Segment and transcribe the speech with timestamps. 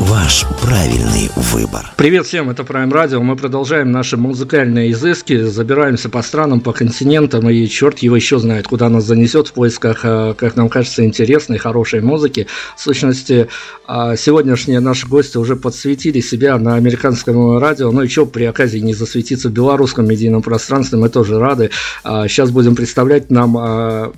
[0.00, 1.92] Ваш правильный выбор.
[1.96, 3.20] Привет всем, это Prime Radio.
[3.20, 8.66] Мы продолжаем наши музыкальные изыски, забираемся по странам, по континентам, и черт его еще знает,
[8.66, 12.48] куда нас занесет в поисках, э, как нам кажется, интересной, хорошей музыки.
[12.76, 13.48] В сущности,
[13.86, 18.78] а, сегодняшние наши гости уже подсветили себя на американском радио, ну и что при оказии
[18.80, 21.70] не засветиться в белорусском медийном пространстве, мы тоже рады.
[22.02, 23.56] Сейчас а, будем представлять нам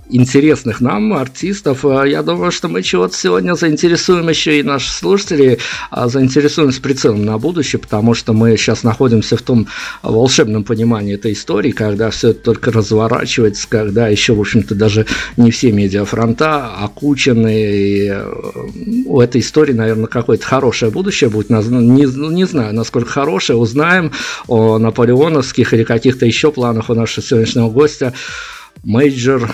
[0.08, 1.84] интересных нам артистов.
[1.84, 5.58] Я думаю, что мы чего-то сегодня заинтересуем еще и наших слушателей.
[5.90, 9.68] А, заинтересованы с прицелом на будущее, потому что мы сейчас находимся в том
[10.02, 15.50] волшебном понимании этой истории, когда все это только разворачивается, когда еще, в общем-то, даже не
[15.50, 18.32] все медиафронта окучены, и э,
[19.06, 24.12] у этой истории, наверное, какое-то хорошее будущее будет, не, не знаю, насколько хорошее, узнаем
[24.46, 28.12] о наполеоновских или каких-то еще планах у нашего сегодняшнего гостя.
[28.84, 29.50] Major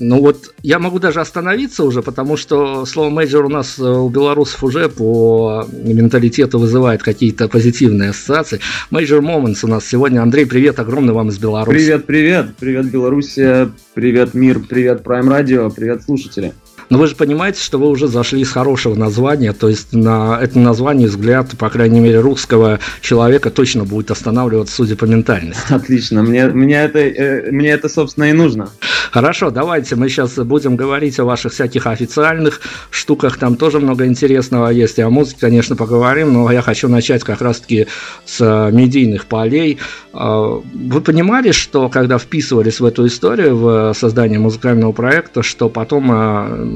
[0.00, 4.08] ну вот я могу даже остановиться уже, потому что слово major у нас э, у
[4.08, 8.60] белорусов уже по менталитету вызывает какие-то позитивные ассоциации.
[8.90, 10.22] Major Moments у нас сегодня.
[10.22, 11.76] Андрей, привет, огромный вам из Беларуси.
[11.76, 16.52] Привет, привет, привет, Белоруссия, привет, мир, привет, Prime Radio, привет, слушатели.
[16.88, 20.58] Но вы же понимаете, что вы уже зашли с хорошего названия, то есть на это
[20.58, 25.72] название взгляд, по крайней мере, русского человека точно будет останавливаться, судя по ментальности.
[25.72, 28.70] Отлично, мне, мне, это, э, мне это, собственно, и нужно.
[29.10, 34.68] Хорошо, давайте мы сейчас будем говорить о ваших всяких официальных штуках, там тоже много интересного
[34.68, 37.86] есть, и о музыке, конечно, поговорим, но я хочу начать как раз-таки
[38.24, 39.78] с э, медийных полей.
[40.12, 46.75] Э, вы понимали, что когда вписывались в эту историю, в создание музыкального проекта, что потом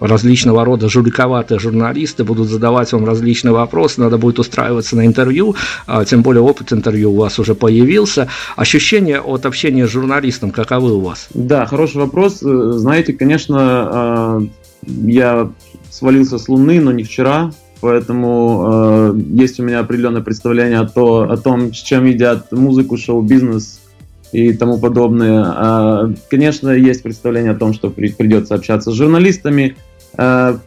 [0.00, 5.54] различного рода жуликоватые журналисты будут задавать вам различные вопросы, надо будет устраиваться на интервью,
[5.86, 8.28] а, тем более опыт интервью у вас уже появился.
[8.56, 11.28] Ощущения от общения с журналистом каковы у вас?
[11.34, 12.42] Да, хороший вопрос.
[12.42, 14.42] Э, знаете, конечно, а,
[14.86, 15.50] я
[15.90, 21.36] свалился с Луны, но не вчера, поэтому э, есть у меня определенное представление о, о
[21.36, 23.80] том, с чем едят музыку, шоу-бизнес
[24.34, 25.44] и тому подобное.
[25.46, 29.76] А, конечно, есть представление о том, что придется общаться с журналистами.
[30.16, 30.58] А,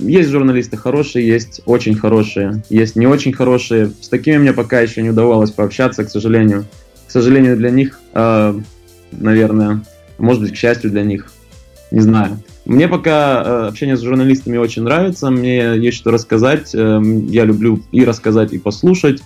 [0.00, 3.92] есть журналисты хорошие, есть очень хорошие, есть не очень хорошие.
[4.00, 6.66] С такими мне пока еще не удавалось пообщаться, к сожалению.
[7.06, 8.58] К сожалению для них, а,
[9.12, 9.84] наверное,
[10.18, 11.30] может быть, к счастью для них,
[11.92, 12.42] не знаю.
[12.64, 16.74] Мне пока общение с журналистами очень нравится, мне есть что рассказать.
[16.74, 19.22] Эм, я люблю и рассказать, и послушать.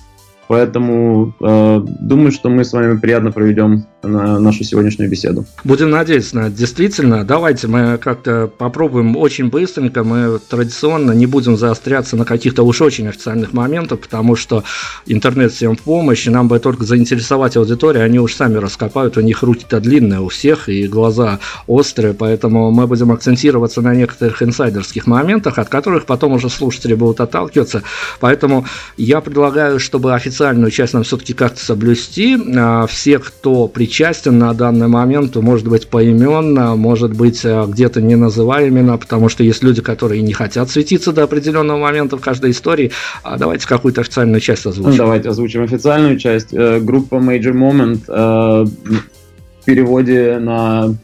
[0.48, 5.44] Поэтому э, думаю, что мы с вами приятно проведем на нашу сегодняшнюю беседу.
[5.64, 6.48] Будем надеяться.
[6.50, 10.04] Действительно, давайте мы как-то попробуем очень быстренько.
[10.04, 14.64] Мы традиционно не будем заостряться на каких-то уж очень официальных моментах, потому что
[15.06, 19.20] интернет всем в помощь, и нам бы только заинтересовать аудиторию, они уж сами раскопают, у
[19.20, 25.06] них руки-то длинные у всех, и глаза острые, поэтому мы будем акцентироваться на некоторых инсайдерских
[25.06, 27.82] моментах, от которых потом уже слушатели будут отталкиваться.
[28.20, 28.64] Поэтому
[28.97, 32.37] я предлагаю, чтобы официальную часть нам все-таки как-то соблюсти.
[32.56, 38.03] А, все, кто при причастен на данный момент, может быть, поименно, может быть, э, где-то
[38.03, 42.21] не называя имена, потому что есть люди, которые не хотят светиться до определенного момента в
[42.21, 42.93] каждой истории.
[43.22, 44.99] А давайте какую-то официальную часть озвучим.
[44.99, 46.53] Давайте озвучим официальную часть.
[46.53, 50.94] Э, группа Major Moment э, в переводе на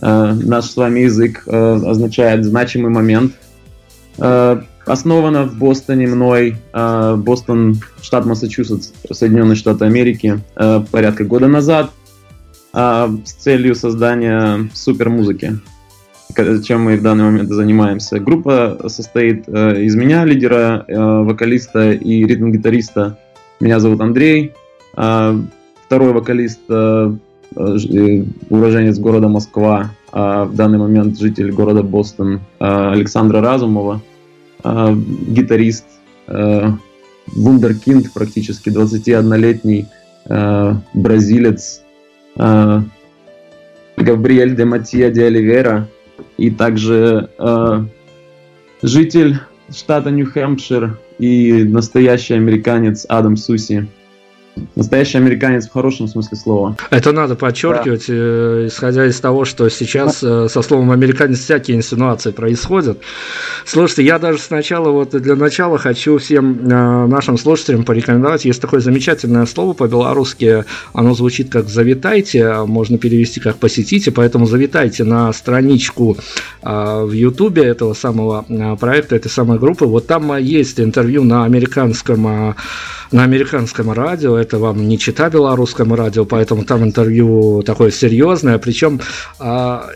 [0.00, 3.34] наш с вами язык означает значимый момент.
[4.90, 10.40] Основана в Бостоне мной, Бостон, штат Массачусетс, Соединенные Штаты Америки,
[10.90, 11.92] порядка года назад
[12.72, 15.58] а, с целью создания супер музыки,
[16.64, 18.18] чем мы в данный момент занимаемся.
[18.18, 23.16] Группа состоит из меня, лидера, вокалиста и ритм-гитариста.
[23.60, 24.52] Меня зовут Андрей.
[24.92, 27.12] Второй вокалист, э,
[27.54, 34.00] уроженец города Москва, в данный момент житель города Бостон, Александра Разумова.
[34.62, 34.94] Э,
[35.28, 35.86] гитарист,
[36.26, 36.70] э,
[37.26, 39.86] вундеркинд практически, 21-летний
[40.28, 41.82] э, бразилец,
[42.36, 42.82] э,
[43.96, 45.88] Габриэль де Матия де Оливера
[46.36, 47.84] и также э,
[48.82, 49.38] житель
[49.74, 53.88] штата Нью-Хэмпшир и настоящий американец Адам Суси.
[54.74, 56.76] Настоящий американец в хорошем смысле слова.
[56.90, 58.14] Это надо подчеркивать, да.
[58.14, 62.98] Э, исходя из того, что сейчас э, со словом американец всякие инсинуации происходят.
[63.64, 68.80] Слушайте, я даже сначала, вот для начала хочу всем э, нашим слушателям порекомендовать, есть такое
[68.80, 76.16] замечательное слово по-белорусски, оно звучит как «завитайте», можно перевести как «посетите», поэтому завитайте на страничку
[76.62, 82.54] в Ютубе этого самого проекта, этой самой группы, вот там есть интервью на американском
[83.12, 89.00] на американском радио, это вам не чита белорусскому радио, поэтому там интервью такое серьезное, причем
[89.38, 89.90] а,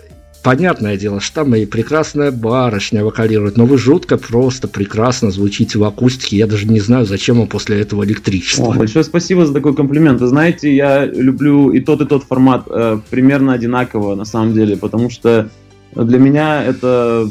[0.44, 5.84] понятное дело, что там и прекрасная барышня вокалирует, но вы жутко просто прекрасно звучите в
[5.84, 6.36] акустике.
[6.36, 8.74] Я даже не знаю, зачем вам после этого электричество.
[8.74, 10.20] О, большое спасибо за такой комплимент.
[10.20, 14.76] Вы знаете, я люблю и тот, и тот формат э, примерно одинаково, на самом деле,
[14.76, 15.48] потому что
[15.94, 17.28] для меня это,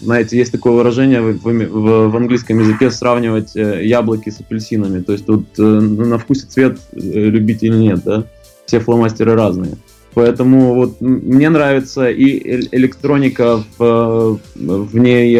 [0.00, 5.00] знаете, есть такое выражение в, в, в английском языке сравнивать э, яблоки с апельсинами.
[5.00, 8.24] То есть тут э, на вкус и цвет э, любить или нет, да?
[8.66, 9.76] Все фломастеры разные.
[10.14, 15.32] Поэтому вот мне нравится и электроника, в, в ней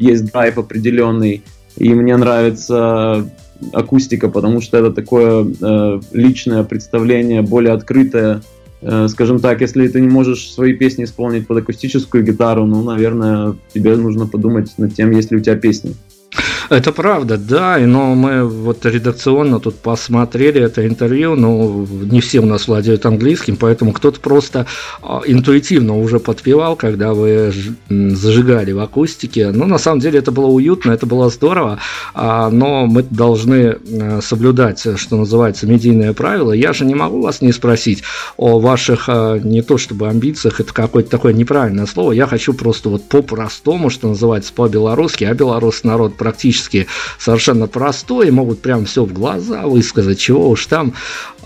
[0.00, 1.44] есть драйв определенный,
[1.76, 3.30] и мне нравится
[3.72, 5.46] акустика, потому что это такое
[6.10, 8.42] личное представление, более открытое,
[9.08, 13.96] скажем так, если ты не можешь свои песни исполнить под акустическую гитару, ну, наверное, тебе
[13.96, 15.94] нужно подумать над тем, есть ли у тебя песни.
[16.68, 22.46] Это правда, да, но мы вот редакционно тут посмотрели это интервью, но не все у
[22.46, 24.66] нас владеют английским, поэтому кто-то просто
[25.00, 27.52] а, интуитивно уже подпевал, когда вы
[27.88, 29.52] зажигали в акустике.
[29.52, 31.78] Ну, на самом деле это было уютно, это было здорово,
[32.14, 36.52] а, но мы должны э, соблюдать, что называется, медийные правила.
[36.52, 38.02] Я же не могу вас не спросить
[38.36, 42.88] о ваших, а, не то чтобы амбициях, это какое-то такое неправильное слово, я хочу просто
[42.88, 46.86] вот по-простому, что называется, по-белорусски, а белорусский народ практически практически
[47.18, 50.94] совершенно простой, могут прям все в глаза высказать, чего уж там.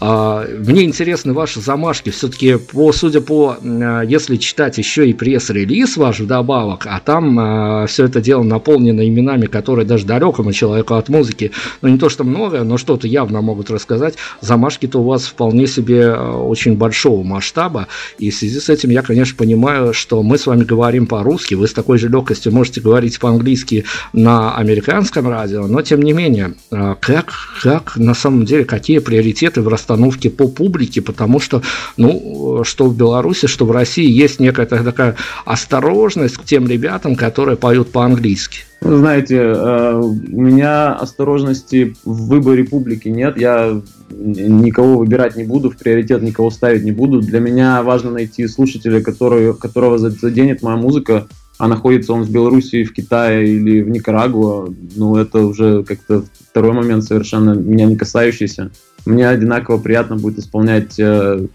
[0.01, 2.09] А, мне интересны ваши замашки.
[2.09, 7.87] Все-таки, по, судя по, а, если читать еще и пресс-релиз ваш вдобавок, а там а,
[7.87, 11.53] все это дело наполнено именами, которые даже далекому человеку от музыки,
[11.83, 14.15] ну не то что много, но что-то явно могут рассказать.
[14.41, 17.87] Замашки-то у вас вполне себе очень большого масштаба.
[18.19, 21.69] И в связи с этим я, конечно, понимаю, что мы с вами говорим по-русски, вы
[21.69, 27.35] с такой же легкостью можете говорить по-английски на американском радио, но тем не менее, как,
[27.63, 31.63] как на самом деле, какие приоритеты в расстоянии расстановки по публике, потому что,
[31.97, 37.57] ну, что в Беларуси, что в России есть некая такая осторожность к тем ребятам, которые
[37.57, 38.61] поют по-английски.
[38.81, 43.37] Знаете, э, у меня осторожности в выборе публики нет.
[43.37, 47.21] Я никого выбирать не буду, в приоритет никого ставить не буду.
[47.21, 51.27] Для меня важно найти слушателя, который, которого заденет моя музыка,
[51.61, 54.73] а находится он в Беларуси, в Китае или в Никарагуа.
[54.97, 58.71] Ну, это уже как-то второй момент совершенно меня не касающийся.
[59.05, 61.47] Мне одинаково приятно будет исполнять э,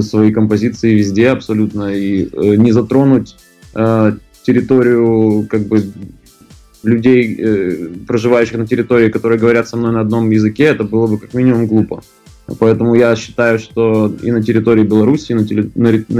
[0.00, 3.36] свои композиции везде абсолютно и э, не затронуть
[3.74, 4.12] э,
[4.42, 5.84] территорию как бы
[6.82, 11.18] людей, э, проживающих на территории, которые говорят со мной на одном языке, это было бы
[11.18, 12.02] как минимум глупо.
[12.58, 15.44] Поэтому я считаю, что и на территории Беларуси, и на,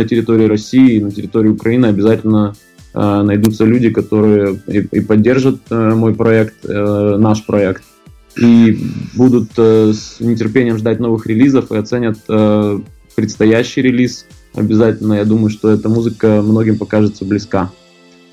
[0.05, 5.95] территории России, и на территории Украины обязательно э, найдутся люди, которые и, и поддержат э,
[5.95, 7.83] мой проект, э, наш проект,
[8.37, 8.79] и
[9.15, 12.79] будут э, с нетерпением ждать новых релизов и оценят э,
[13.15, 14.27] предстоящий релиз.
[14.55, 17.71] Обязательно, я думаю, что эта музыка многим покажется близка.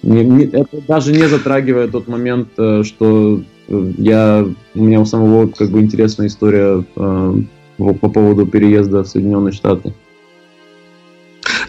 [0.01, 4.45] Не, не, это даже не затрагивая тот момент, э, что э, я,
[4.75, 7.33] у меня у самого как бы интересная история э,
[7.77, 9.94] по поводу переезда в Соединенные Штаты.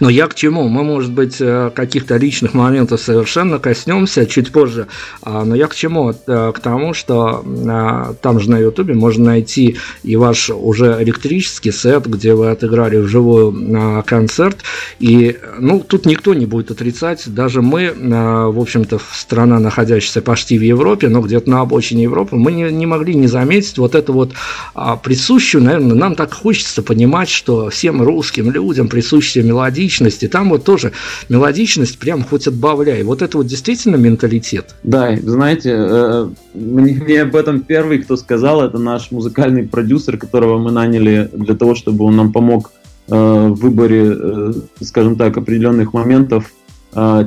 [0.00, 0.66] Но я к чему?
[0.68, 4.86] Мы, может быть, э, каких-то личных моментов совершенно коснемся чуть позже.
[5.22, 6.14] А, но я к чему?
[6.26, 11.70] Э, к тому, что э, там же на Ютубе можно найти и ваш уже электрический
[11.70, 14.58] сет, где вы отыграли вживую концерт.
[14.98, 17.22] И, ну, тут никто не будет отрицать.
[17.26, 22.52] Даже мы, в общем-то, страна, находящаяся почти в Европе, но где-то на обочине Европы, мы
[22.52, 24.32] не, не могли не заметить вот эту вот
[24.74, 29.89] а, присущую, наверное, нам так хочется понимать, что всем русским людям присущая мелодичность,
[30.22, 30.92] и там вот тоже
[31.28, 33.02] мелодичность прям хоть отбавляй.
[33.02, 34.74] Вот это вот действительно менталитет.
[34.82, 40.58] Да, знаете, э, мне, мне об этом первый, кто сказал, это наш музыкальный продюсер, которого
[40.58, 42.70] мы наняли для того, чтобы он нам помог
[43.08, 46.52] э, в выборе, э, скажем так, определенных моментов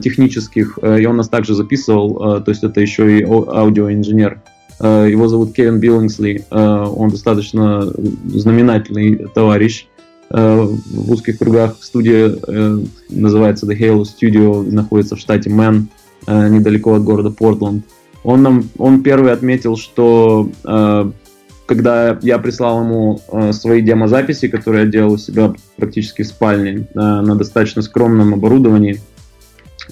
[0.04, 4.42] технических, и он нас также записывал, то есть это еще и аудиоинженер.
[4.82, 7.90] Его зовут Кевин Биллингсли, он достаточно
[8.26, 9.88] знаменательный товарищ.
[10.36, 11.78] Э, в узких кругах.
[11.82, 15.90] Студия э, называется The Halo Studio, находится в штате Мэн,
[16.26, 17.86] э, недалеко от города Портленд.
[18.24, 20.50] Он нам, он первый отметил, что
[21.66, 26.88] когда я прислал ему э, свои демозаписи, которые я делал у себя практически в спальне
[26.94, 29.00] на достаточно скромном оборудовании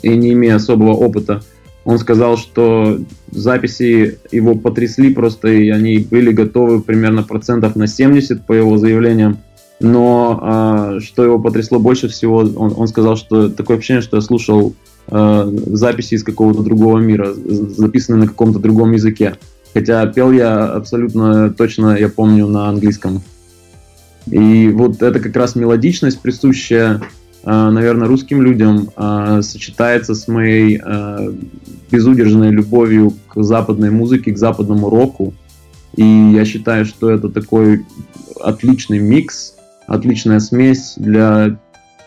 [0.01, 1.43] и не имея особого опыта,
[1.83, 3.00] он сказал, что
[3.31, 9.39] записи его потрясли просто, и они были готовы примерно процентов на 70 по его заявлениям.
[9.81, 14.21] Но э, что его потрясло больше всего, он, он сказал, что такое ощущение, что я
[14.21, 14.75] слушал
[15.07, 19.38] э, записи из какого-то другого мира, записанные на каком-то другом языке.
[19.73, 23.21] Хотя пел я абсолютно точно, я помню, на английском.
[24.27, 27.01] И вот это как раз мелодичность, присущая,
[27.43, 31.33] э, наверное, русским людям, э, сочетается с моей э,
[31.89, 35.33] безудержной любовью к западной музыке, к западному року.
[35.95, 37.83] И я считаю, что это такой
[38.39, 39.55] отличный микс,
[39.91, 41.57] отличная смесь для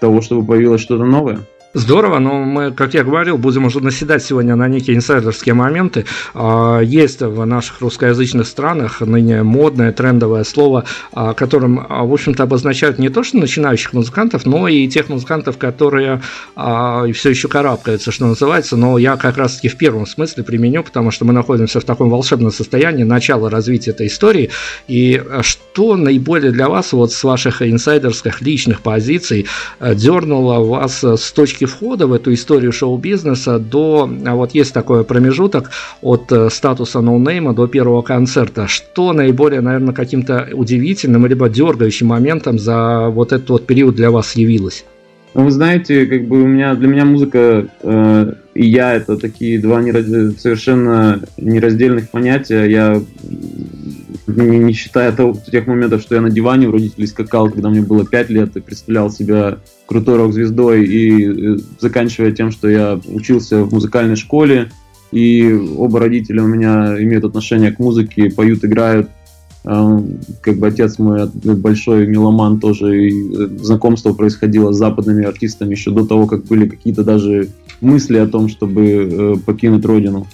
[0.01, 1.41] того, чтобы появилось что-то новое.
[1.75, 6.05] Здорово, но мы, как я говорил, будем уже наседать сегодня на некие инсайдерские моменты.
[6.33, 12.45] А, есть в наших русскоязычных странах ныне модное, трендовое слово, а, которым, а, в общем-то,
[12.45, 16.21] обозначают не то, что начинающих музыкантов, но и тех музыкантов, которые
[16.55, 18.77] все еще карабкаются, что называется.
[18.77, 22.53] Но я как раз-таки в первом смысле применю, потому что мы находимся в таком волшебном
[22.53, 24.51] состоянии начала развития этой истории.
[24.87, 29.47] И что наиболее для вас, вот с ваших инсайдерских личных позиций,
[29.81, 35.05] дернуло вас с точки точки входа в эту историю шоу-бизнеса до, а вот есть такой
[35.05, 35.71] промежуток
[36.03, 38.67] от э, статуса ноунейма до первого концерта.
[38.69, 44.37] Что наиболее, наверное, каким-то удивительным либо дергающим моментом за вот этот вот период для вас
[44.37, 44.85] явилось?
[45.35, 49.59] Ну, вы знаете, как бы у меня для меня музыка э, и я это такие
[49.61, 50.07] два нераз...
[50.39, 52.65] совершенно нераздельных понятия.
[52.67, 53.03] Я
[54.27, 57.83] не, не считая того, тех моментов, что я на диване у родителей скакал, когда мне
[57.83, 63.73] было 5 лет, и представлял себя крутой рок-звездой, и заканчивая тем, что я учился в
[63.73, 64.71] музыкальной школе,
[65.13, 69.09] и оба родителя у меня имеют отношение к музыке, поют, играют.
[69.67, 70.03] А,
[70.43, 75.91] как бы отец мой большой меломан тоже, и э, знакомство происходило с западными артистами еще
[75.91, 77.49] до того, как были какие-то даже
[77.81, 80.27] мысли о том, чтобы э, покинуть родину.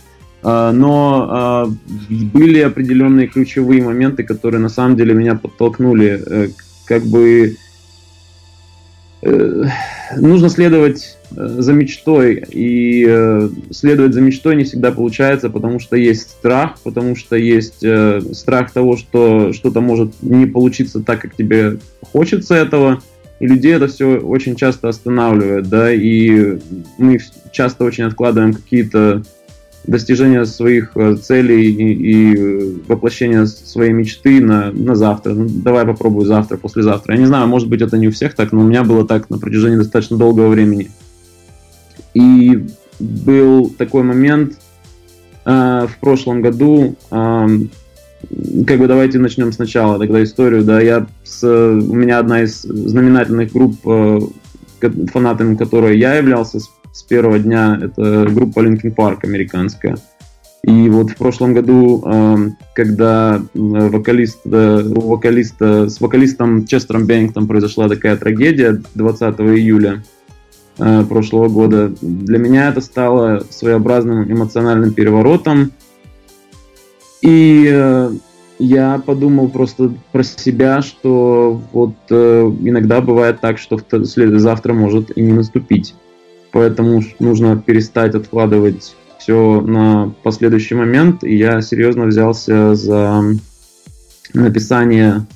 [0.42, 1.66] А, но а,
[2.08, 6.22] были определенные ключевые моменты, которые на самом деле меня подтолкнули.
[6.26, 6.48] Э,
[6.86, 7.56] как бы
[9.22, 9.64] э,
[10.16, 16.30] нужно следовать э, за мечтой, и следовать за мечтой не всегда получается, потому что есть
[16.30, 17.84] страх, потому что есть
[18.34, 21.78] страх того, что что-то может не получиться так, как тебе
[22.12, 23.02] хочется этого,
[23.40, 26.58] и людей это все очень часто останавливает, да, и
[26.98, 27.18] мы
[27.52, 29.22] часто очень откладываем какие-то
[29.86, 35.32] достижения своих э, целей и, и э, воплощения своей мечты на, на завтра.
[35.32, 37.14] Ну, давай попробую завтра, послезавтра.
[37.14, 39.30] Я не знаю, может быть, это не у всех так, но у меня было так
[39.30, 40.90] на протяжении достаточно долгого времени.
[42.14, 42.66] И
[42.98, 44.58] был такой момент
[45.44, 47.46] э, в прошлом году, э,
[48.66, 53.52] как бы давайте начнем сначала тогда историю, да, я с, у меня одна из знаменательных
[53.52, 54.20] групп, э,
[54.78, 56.70] которой я являлся с
[57.02, 57.78] первого дня.
[57.80, 59.96] Это группа Linkin Park американская.
[60.62, 67.88] И вот в прошлом году, эм, когда вокалист, у вокалиста, с вокалистом Честером Беннингтом произошла
[67.88, 70.04] такая трагедия 20 июля
[70.78, 75.72] э, прошлого года, для меня это стало своеобразным эмоциональным переворотом.
[77.22, 78.10] И э,
[78.58, 83.80] я подумал просто про себя, что вот э, иногда бывает так, что
[84.38, 85.94] завтра может и не наступить
[86.52, 91.24] поэтому нужно перестать откладывать все на последующий момент.
[91.24, 93.22] И я серьезно взялся за
[94.32, 95.26] написание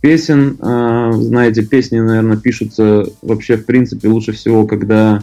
[0.00, 0.56] песен.
[0.60, 5.22] А, знаете, песни, наверное, пишутся вообще, в принципе, лучше всего, когда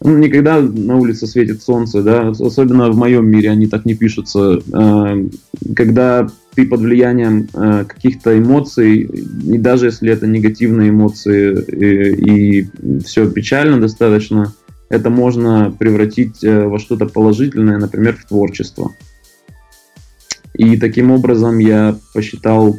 [0.00, 4.60] не когда на улице светит солнце, да, особенно в моем мире они так не пишутся.
[4.72, 5.16] А,
[5.74, 13.00] когда ты под влиянием э, каких-то эмоций, и даже если это негативные эмоции и, и
[13.04, 14.52] все печально достаточно,
[14.88, 18.92] это можно превратить э, во что-то положительное, например, в творчество.
[20.54, 22.76] И таким образом я посчитал,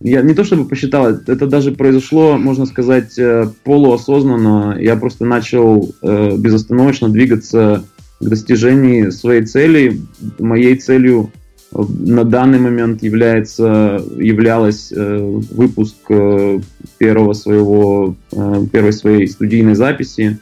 [0.00, 4.76] я не то чтобы посчитал, это даже произошло, можно сказать, э, полуосознанно.
[4.78, 7.84] Я просто начал э, безостановочно двигаться
[8.20, 10.00] к достижению своей цели.
[10.38, 11.30] Моей целью
[11.72, 16.60] на данный момент является, являлась э, выпуск э,
[16.98, 20.38] первого своего, э, первой своей студийной записи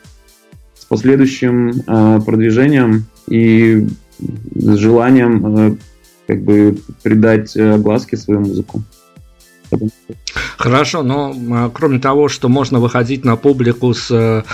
[0.78, 3.88] с последующим э, продвижением и
[4.54, 5.76] с желанием э,
[6.26, 8.82] как бы придать э, огласке свою музыку.
[10.56, 14.44] Хорошо, но кроме того, что можно выходить на публику с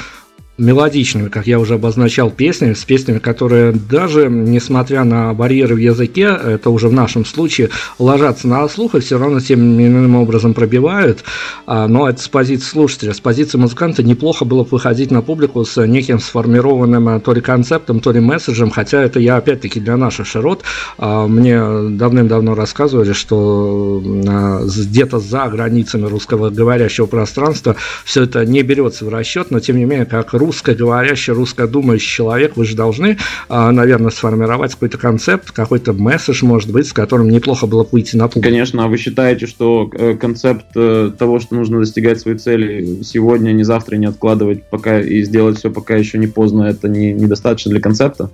[0.58, 6.24] мелодичными, как я уже обозначал, песнями, с песнями, которые даже, несмотря на барьеры в языке,
[6.24, 10.52] это уже в нашем случае, ложатся на слух и все равно тем или иным образом
[10.52, 11.24] пробивают.
[11.66, 13.14] А, но это с позиции слушателя.
[13.14, 17.40] С позиции музыканта неплохо было бы выходить на публику с неким сформированным а, то ли
[17.40, 20.64] концептом, то ли месседжем, хотя это я опять-таки для наших широт.
[20.98, 21.58] А, мне
[21.90, 29.50] давным-давно рассказывали, что где-то за границами русского говорящего пространства все это не берется в расчет,
[29.50, 33.18] но тем не менее, как русскоговорящий, русскодумающий человек, вы же должны,
[33.48, 38.16] а, наверное, сформировать какой-то концепт, какой-то месседж, может быть, с которым неплохо было бы выйти
[38.16, 38.48] на публику.
[38.48, 43.52] Конечно, а вы считаете, что э, концепт э, того, что нужно достигать свои цели сегодня,
[43.52, 47.70] не завтра, не откладывать пока и сделать все, пока еще не поздно, это не, недостаточно
[47.70, 48.30] для концепта?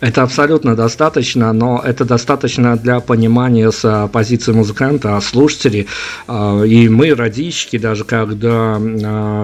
[0.00, 5.86] Это абсолютно достаточно, но это достаточно для понимания с а, позиции музыканта, а слушателей.
[6.26, 8.80] А, и мы, радищики, даже когда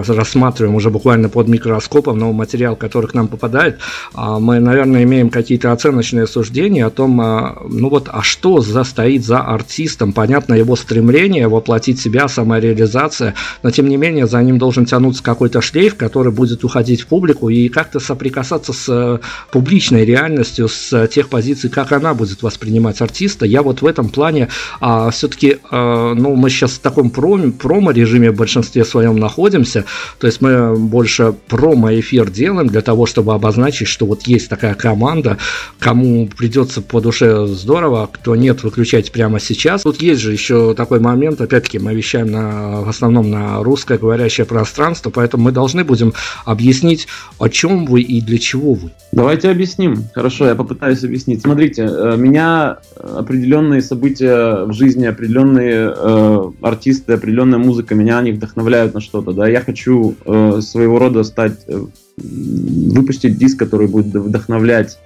[0.07, 3.79] рассматриваем уже буквально под микроскопом новый материал, который к нам попадает,
[4.13, 9.39] мы, наверное, имеем какие-то оценочные суждения о том, ну вот, а что за стоит за
[9.39, 10.13] артистом?
[10.13, 15.61] Понятно, его стремление воплотить себя, самореализация, но тем не менее за ним должен тянуться какой-то
[15.61, 21.07] шлейф, который будет уходить в публику и как-то соприкасаться с публичной реальностью реальностью, с э,
[21.07, 23.45] тех позиций, как она будет воспринимать артиста.
[23.45, 28.31] Я вот в этом плане а, все-таки, а, ну, мы сейчас в таком промо, промо-режиме
[28.31, 29.85] в большинстве своем находимся,
[30.19, 35.37] то есть мы больше промо-эфир делаем для того, чтобы обозначить, что вот есть такая команда,
[35.79, 39.83] кому придется по душе здорово, кто нет, выключайте прямо сейчас.
[39.83, 44.45] Тут есть же еще такой момент, опять-таки, мы вещаем на, в основном на русское говорящее
[44.45, 46.13] пространство, поэтому мы должны будем
[46.45, 47.07] объяснить,
[47.39, 48.91] о чем вы и для чего вы.
[49.11, 50.06] Давайте объясним.
[50.13, 51.41] Хорошо, я попытаюсь объяснить.
[51.41, 58.93] Смотрите, э, меня определенные события в жизни, определенные э, артисты, определенная музыка, меня они вдохновляют
[58.93, 59.31] на что-то.
[59.31, 61.85] Да, я хочу э, своего рода стать, э,
[62.17, 64.97] выпустить диск, который будет вдохновлять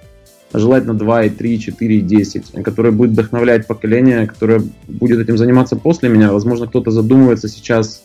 [0.54, 5.76] желательно 2, и 3, 4, и 10, который будет вдохновлять поколение, которое будет этим заниматься
[5.76, 6.32] после меня.
[6.32, 8.02] Возможно, кто-то задумывается сейчас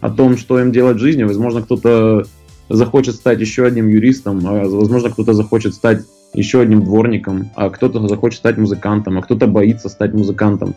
[0.00, 1.22] о том, что им делать в жизни.
[1.22, 2.24] Возможно, кто-то
[2.68, 6.02] захочет стать еще одним юристом, а возможно, кто-то захочет стать
[6.34, 10.74] еще одним дворником, а кто-то захочет стать музыкантом, а кто-то боится стать музыкантом.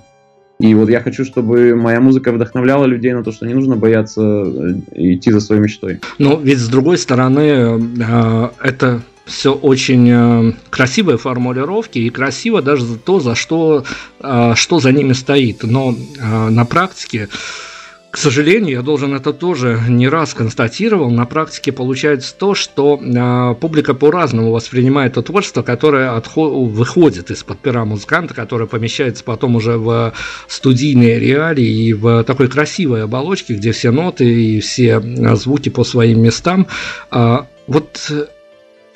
[0.60, 4.22] И вот я хочу, чтобы моя музыка вдохновляла людей на то, что не нужно бояться
[4.22, 6.00] э, идти за своей мечтой.
[6.18, 12.96] Ну, ведь с другой стороны, э, это все очень э, красивые формулировки и красиво даже
[12.96, 13.84] то, за что,
[14.56, 15.62] что за ними стоит.
[15.64, 17.30] Но на практике
[18.18, 23.56] к сожалению, я должен это тоже не раз констатировал, на практике получается то, что э,
[23.62, 29.78] публика по-разному воспринимает то творчество, которое отход- выходит из-под пера музыканта, которое помещается потом уже
[29.78, 30.14] в
[30.48, 35.00] студийные реалии и в такой красивой оболочке, где все ноты и все
[35.36, 36.66] звуки по своим местам.
[37.12, 38.12] Э, вот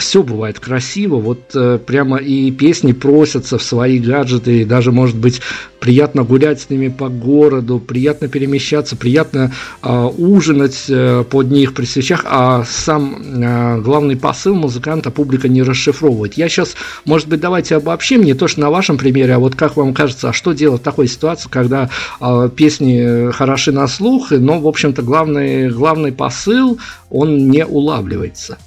[0.01, 5.15] все бывает красиво, вот э, прямо и песни просятся в свои гаджеты, и даже, может
[5.15, 5.41] быть,
[5.79, 11.85] приятно гулять с ними по городу, приятно перемещаться, приятно э, ужинать э, под них при
[11.85, 16.33] свечах, а сам э, главный посыл музыканта публика не расшифровывает.
[16.33, 19.77] Я сейчас, может быть, давайте обобщим, не то что на вашем примере, а вот как
[19.77, 24.59] вам кажется, а что делать в такой ситуации, когда э, песни хороши на слух, но,
[24.59, 26.79] в общем-то, главный, главный посыл,
[27.11, 28.57] он не улавливается?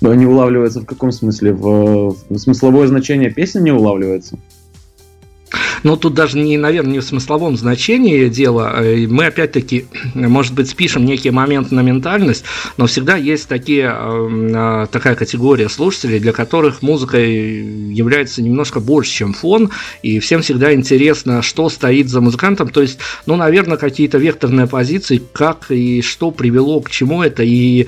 [0.00, 1.52] Не улавливается в каком смысле?
[1.52, 4.38] В, в смысловое значение песни не улавливается?
[5.84, 8.72] Но тут даже не, наверное, не в смысловом значении дело.
[8.82, 12.44] Э, мы опять-таки, может быть, спишем некий момент на ментальность,
[12.78, 19.34] но всегда есть такие, э, такая категория слушателей, для которых музыка является немножко больше, чем
[19.34, 19.70] фон,
[20.02, 22.70] и всем всегда интересно, что стоит за музыкантом.
[22.70, 27.86] То есть, ну, наверное, какие-то векторные позиции, как и что привело к чему это, и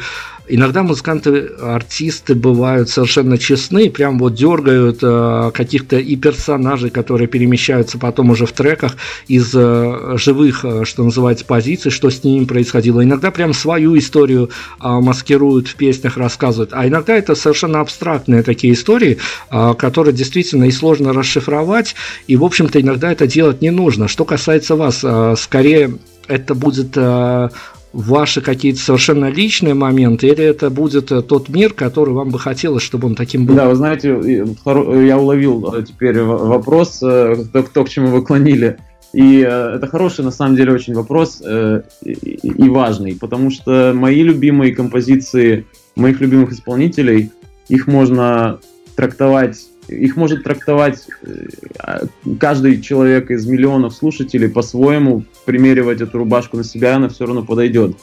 [0.48, 7.98] Иногда музыканты, артисты бывают совершенно честны, прям вот дергают э, каких-то и персонажей, которые перемещаются
[7.98, 13.02] потом уже в треках из э, живых, э, что называется, позиций, что с ними происходило.
[13.02, 16.70] Иногда прям свою историю э, маскируют в песнях, рассказывают.
[16.72, 19.18] А иногда это совершенно абстрактные такие истории,
[19.50, 21.96] э, которые действительно и сложно расшифровать,
[22.28, 24.06] и, в общем-то, иногда это делать не нужно.
[24.06, 27.48] Что касается вас, э, скорее это будет э,
[27.96, 32.82] ваши какие-то совершенно личные моменты, или это будет э, тот мир, который вам бы хотелось,
[32.82, 33.54] чтобы он таким был?
[33.54, 38.76] Да, вы знаете, я уловил э, теперь вопрос, э, то, то к чему вы клонили.
[39.14, 45.64] И это хороший, на самом деле, очень вопрос и важный, потому что мои любимые композиции
[45.94, 47.30] моих любимых исполнителей,
[47.68, 48.58] их можно
[48.94, 49.56] трактовать
[49.88, 52.06] их может трактовать э,
[52.38, 57.96] каждый человек из миллионов слушателей по-своему, примеривать эту рубашку на себя, она все равно подойдет.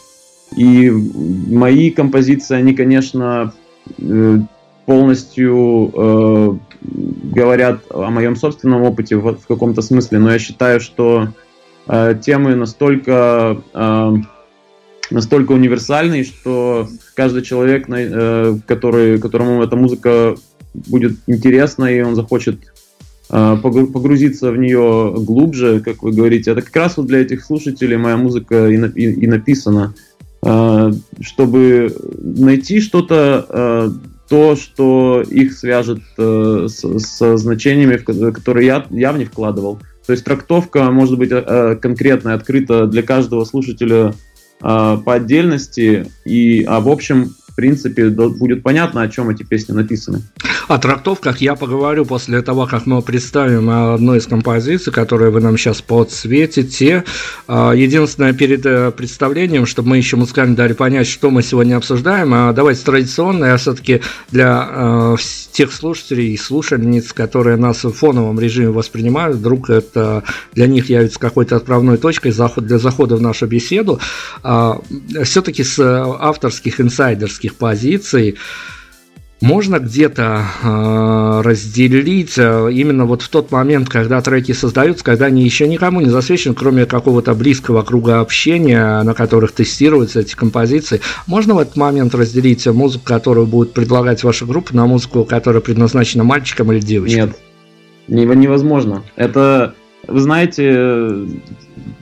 [0.55, 3.53] И мои композиции, они, конечно,
[3.97, 4.39] э,
[4.85, 11.29] полностью э, говорят о моем собственном опыте в, в каком-то смысле, но я считаю, что
[11.87, 14.11] э, темы настолько, э,
[15.09, 20.35] настолько универсальные, что каждый человек, э, который, которому эта музыка
[20.73, 22.59] будет интересна, и он захочет
[23.29, 27.97] э, погрузиться в нее глубже, как вы говорите, это как раз вот для этих слушателей
[27.97, 29.93] моя музыка и, написана.
[30.45, 33.89] Э, чтобы найти что-то, э,
[34.29, 39.79] то, что их свяжет с, значениями, которые я, я в них вкладывал.
[40.07, 41.29] То есть трактовка может быть
[41.81, 44.15] конкретная, открыта для каждого слушателя
[44.59, 50.23] по отдельности, и, а в общем в принципе, будет понятно, о чем эти песни написаны.
[50.67, 55.57] О трактовках я поговорю после того, как мы представим одну из композиций, которые вы нам
[55.57, 57.03] сейчас подсветите.
[57.47, 62.33] А, единственное, перед э, представлением, чтобы мы еще музыкально дали понять, что мы сегодня обсуждаем,
[62.33, 65.15] а давайте традиционно, я все-таки для э,
[65.51, 70.23] тех слушателей и слушательниц, которые нас в фоновом режиме воспринимают, вдруг это
[70.53, 73.99] для них явится какой-то отправной точкой для захода в нашу беседу,
[74.43, 74.79] а,
[75.23, 78.37] все-таки с авторских инсайдерских позиций
[79.43, 85.43] можно где-то э, разделить э, именно вот в тот момент, когда треки создаются, когда они
[85.43, 91.01] еще никому не засвечены, кроме какого-то близкого круга общения, на которых тестируются эти композиции.
[91.27, 96.23] Можно в этот момент разделить музыку, которую будет предлагать ваша группа, на музыку, которая предназначена
[96.23, 97.33] мальчикам или девочкам?
[98.07, 99.03] Нет, невозможно.
[99.17, 99.75] Это
[100.07, 101.27] вы знаете,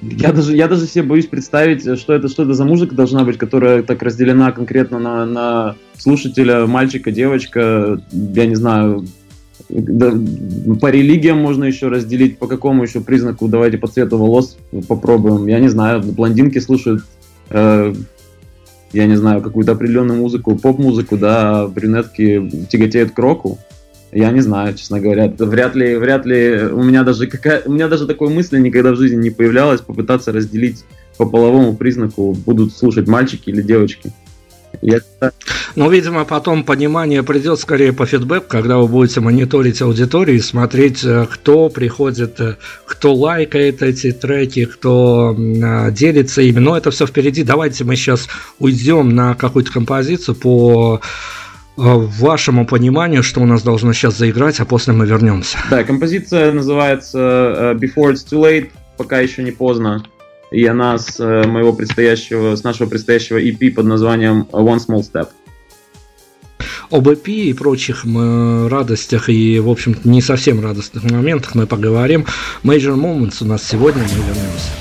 [0.01, 3.37] я даже, я даже себе боюсь представить, что это, что это за музыка должна быть,
[3.37, 9.05] которая так разделена конкретно на, на слушателя, мальчика, девочка, я не знаю,
[9.69, 10.11] да,
[10.81, 15.47] по религиям можно еще разделить, по какому еще признаку, давайте по цвету волос попробуем.
[15.47, 17.03] Я не знаю, блондинки слушают,
[17.49, 17.93] э,
[18.91, 23.59] я не знаю, какую-то определенную музыку, поп-музыку, да, а брюнетки тяготеют к року.
[24.11, 25.31] Я не знаю, честно говоря.
[25.37, 28.97] Вряд ли, вряд ли у меня даже какая, у меня даже такой мысли никогда в
[28.97, 30.83] жизни не появлялось попытаться разделить
[31.17, 34.11] по половому признаку будут слушать мальчики или девочки.
[34.81, 34.99] Я...
[35.75, 41.03] Ну, видимо, потом понимание придет скорее по фидбэку, когда вы будете мониторить аудиторию и смотреть,
[41.03, 46.59] э, кто приходит, э, кто лайкает эти треки, кто э, делится ими.
[46.59, 47.43] Но это все впереди.
[47.43, 48.27] Давайте мы сейчас
[48.59, 51.01] уйдем на какую-то композицию по
[51.81, 55.57] вашему пониманию, что у нас должно сейчас заиграть, а после мы вернемся.
[55.69, 60.03] Да, композиция называется э, Before It's Too Late, пока еще не поздно.
[60.51, 65.29] И она с э, моего предстоящего, с нашего предстоящего EP под названием One Small Step.
[66.91, 72.25] Об EP и прочих радостях и, в общем не совсем радостных моментах мы поговорим.
[72.63, 74.80] Major Moments у нас сегодня, мы вернемся.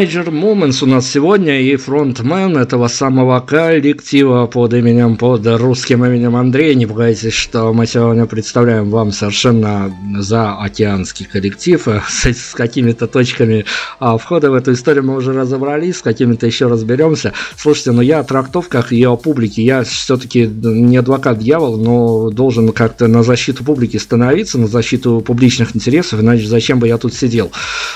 [0.00, 6.36] Major Moments у нас сегодня и фронтмен этого самого коллектива под именем, под русским именем
[6.36, 6.74] Андрей.
[6.74, 13.66] Не пугайтесь, что мы сегодня представляем вам совершенно заокеанский коллектив с, с какими-то точками
[13.98, 17.34] а, входа в эту историю мы уже разобрались, с какими-то еще разберемся.
[17.58, 22.72] Слушайте, ну я о трактовках и о публике, я все-таки не адвокат дьявола, но должен
[22.72, 27.52] как-то на защиту публики становиться, на защиту публичных интересов, иначе зачем бы я тут сидел.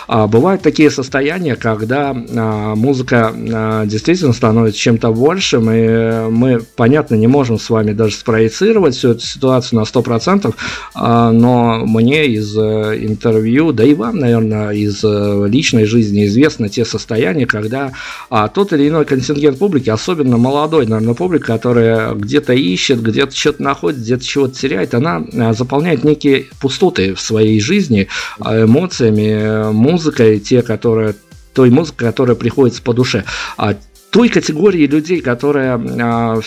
[0.06, 6.60] А, бывают такие состояния, как когда а, музыка а, действительно становится чем-то большим, и мы,
[6.76, 10.54] понятно, не можем с вами даже спроецировать всю эту ситуацию на 100%,
[10.94, 16.68] а, но мне из э, интервью, да и вам, наверное, из э, личной жизни известны
[16.68, 17.92] те состояния, когда
[18.54, 24.00] тот или иной контингент публики, особенно молодой, наверное, публика, которая где-то ищет, где-то что-то находит,
[24.00, 28.08] где-то чего-то теряет, она заполняет некие пустоты в своей жизни
[28.40, 31.14] эмоциями, музыкой, те, которые
[31.54, 33.24] той музыки, которая приходится по душе.
[33.56, 33.76] А
[34.10, 36.40] той категории людей, которая а,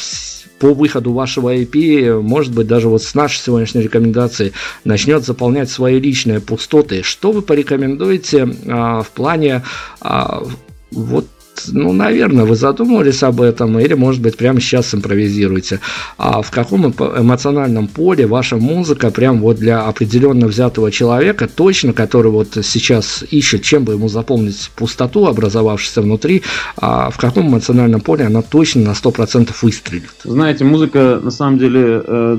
[0.59, 5.99] по выходу вашего IP, может быть, даже вот с нашей сегодняшней рекомендации, начнет заполнять свои
[5.99, 7.03] личные пустоты.
[7.03, 9.63] Что вы порекомендуете а, в плане
[10.01, 10.43] а,
[10.91, 11.27] вот
[11.67, 15.79] ну, наверное, вы задумывались об этом, или, может быть, прямо сейчас импровизируете.
[16.17, 22.31] А в каком эмоциональном поле ваша музыка прям вот для определенно взятого человека, точно, который
[22.31, 26.43] вот сейчас ищет, чем бы ему заполнить пустоту, образовавшуюся внутри,
[26.77, 30.09] а в каком эмоциональном поле она точно на 100% выстрелит?
[30.23, 32.37] Знаете, музыка, на самом деле, э,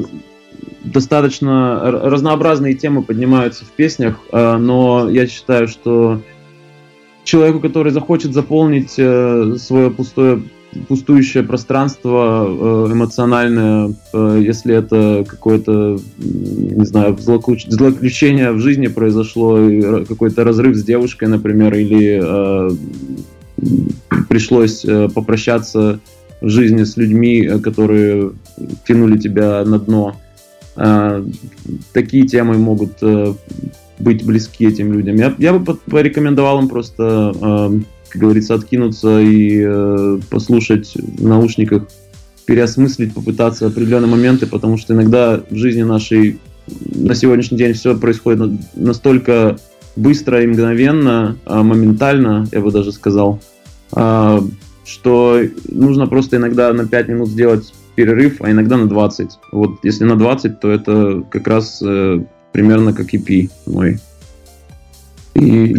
[0.85, 6.21] достаточно разнообразные темы поднимаются в песнях, э, но я считаю, что
[7.29, 10.43] человеку, который захочет заполнить э, свое пустое
[10.87, 17.67] пустующее пространство э, эмоциональное, э, если это какое-то, не знаю, злоключ...
[17.67, 19.59] злоключение в жизни произошло,
[20.07, 22.71] какой-то разрыв с девушкой, например, или э,
[24.29, 26.01] пришлось попрощаться
[26.41, 28.33] в жизни с людьми, которые
[28.87, 30.17] тянули тебя на дно.
[30.79, 31.25] Э,
[31.93, 33.35] такие темы могут э,
[33.99, 35.17] быть близки этим людям.
[35.17, 41.85] Я, я бы порекомендовал им просто, э, как говорится, откинуться и э, послушать в наушниках,
[42.47, 46.39] переосмыслить, попытаться определенные моменты, потому что иногда в жизни нашей
[46.95, 49.59] на сегодняшний день все происходит настолько
[49.97, 53.41] быстро и мгновенно, а моментально, я бы даже сказал,
[53.97, 54.41] э,
[54.85, 59.31] что нужно просто иногда на 5 минут сделать перерыв, а иногда на 20.
[59.51, 62.21] Вот если на 20, то это как раз э,
[62.53, 63.99] примерно как EP мой.
[65.35, 65.75] И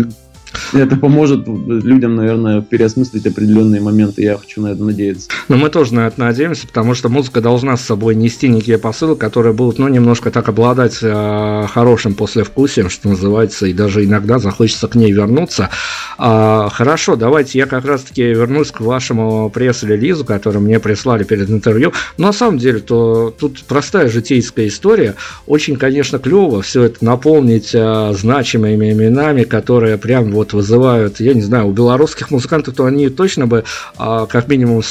[0.74, 4.24] это поможет людям, наверное, переосмыслить определенные моменты.
[4.24, 5.30] Я хочу на это надеяться.
[5.48, 9.16] Но мы тоже на это надеемся, потому что музыка должна с собой нести некие посылы,
[9.16, 14.88] которые будут, ну, немножко так обладать э, хорошим послевкусием, что называется, и даже иногда захочется
[14.88, 15.70] к ней вернуться.
[16.18, 21.94] А, хорошо, давайте я как раз-таки вернусь к вашему пресс-релизу, который мне прислали перед интервью.
[22.18, 25.16] Но на самом деле, то тут простая житейская история.
[25.48, 31.41] Очень, конечно, клево все это наполнить э, значимыми именами, которые прям вот вызывают, я не
[31.41, 33.65] знаю, у белорусских музыкантов, то они точно бы,
[33.97, 34.82] а, как минимум,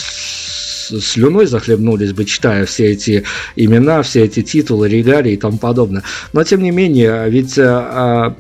[0.88, 3.24] слюной захлебнулись бы, читая все эти
[3.57, 6.03] имена, все эти титулы, регалии и тому подобное.
[6.33, 8.35] Но, тем не менее, ведь а,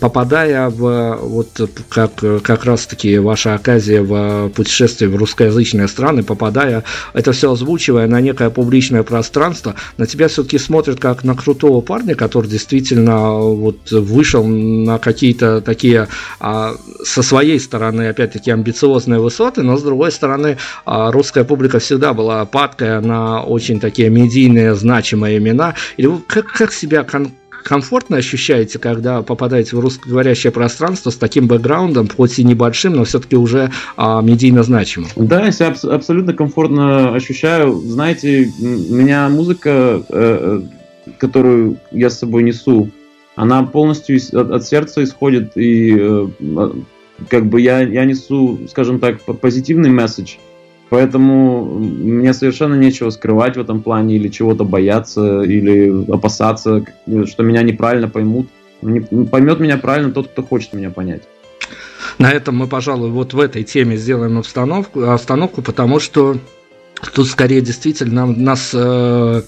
[0.00, 1.48] попадая в, вот
[1.88, 6.84] как, как раз-таки ваша оказия в путешествие в русскоязычные страны, попадая,
[7.14, 12.14] это все озвучивая на некое публичное пространство, на тебя все-таки смотрят как на крутого парня,
[12.14, 16.08] который действительно вот вышел на какие-то такие
[16.40, 22.12] а, со своей стороны, опять-таки, амбициозные высоты, но с другой стороны, а, русская публика всегда
[22.12, 25.74] была падкая на очень такие медийные значимые имена.
[25.96, 27.30] Или вы как, как себя кон
[27.64, 33.36] комфортно ощущаете, когда попадаете в русскоговорящее пространство с таким бэкграундом, хоть и небольшим, но все-таки
[33.36, 35.08] уже а, медийно значимым?
[35.16, 37.72] Да, я себя аб- абсолютно комфортно ощущаю.
[37.80, 40.62] Знаете, меня музыка, э,
[41.06, 42.90] э, которую я с собой несу,
[43.34, 46.28] она полностью от, от сердца исходит, и э,
[47.28, 50.36] как бы я, я несу, скажем так, позитивный месседж
[50.90, 56.84] Поэтому мне совершенно нечего скрывать в этом плане или чего-то бояться, или опасаться,
[57.26, 58.48] что меня неправильно поймут.
[59.30, 61.22] Поймет меня правильно тот, кто хочет меня понять.
[62.18, 66.38] На этом мы, пожалуй, вот в этой теме сделаем остановку, остановку потому что
[67.14, 69.42] тут скорее действительно нас э,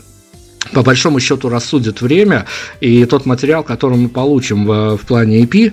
[0.72, 2.46] по большому счету рассудит время,
[2.81, 5.72] и тот материал, который мы получим в, в плане EP,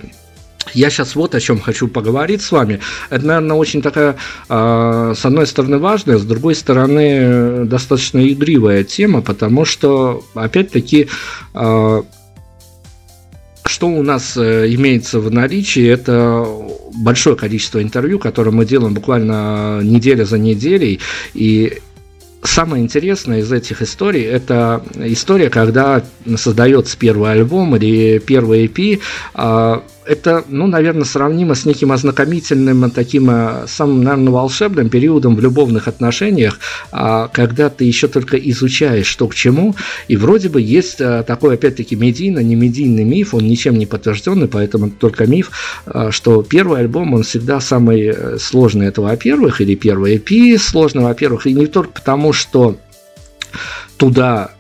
[0.73, 2.79] я сейчас вот о чем хочу поговорить с вами.
[3.09, 4.17] Это, наверное, очень такая,
[4.49, 11.07] э, с одной стороны, важная, с другой стороны, достаточно игривая тема, потому что, опять-таки,
[11.53, 12.01] э,
[13.65, 16.45] что у нас э, имеется в наличии, это
[16.95, 20.99] большое количество интервью, которые мы делаем буквально неделя за неделей,
[21.33, 21.79] и
[22.43, 26.03] самое интересное из этих историй– это история, когда
[26.37, 29.01] создается первый альбом или первый EP,
[30.07, 35.87] это, ну, наверное, сравнимо с неким ознакомительным, таким э, самым, наверное, волшебным периодом в любовных
[35.87, 36.59] отношениях,
[36.91, 39.75] а, когда ты еще только изучаешь, что к чему,
[40.07, 44.47] и вроде бы есть э, такой, опять-таки, медийно, не медийный миф, он ничем не подтвержденный,
[44.47, 45.51] поэтому только миф,
[45.85, 51.47] э, что первый альбом, он всегда самый сложный, это во-первых, или первый EP сложный, во-первых,
[51.47, 52.77] и не только потому, что
[53.97, 54.51] туда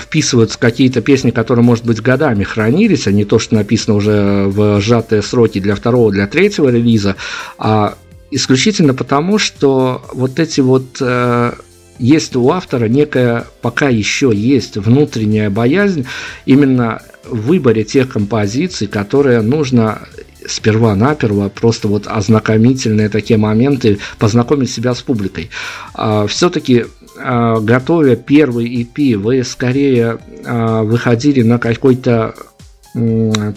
[0.00, 4.80] вписываются какие-то песни, которые, может быть, годами хранились, а не то, что написано уже в
[4.80, 7.16] сжатые сроки для второго, для третьего релиза,
[7.58, 7.96] а
[8.30, 11.52] исключительно потому, что вот эти вот э,
[11.98, 16.06] есть у автора некая, пока еще есть внутренняя боязнь
[16.44, 20.00] именно в выборе тех композиций, которые нужно
[20.46, 25.50] сперва-наперво, просто вот ознакомительные такие моменты, познакомить себя с публикой.
[25.94, 32.34] А, Все-таки готовя первый EP, вы скорее а, выходили на какой-то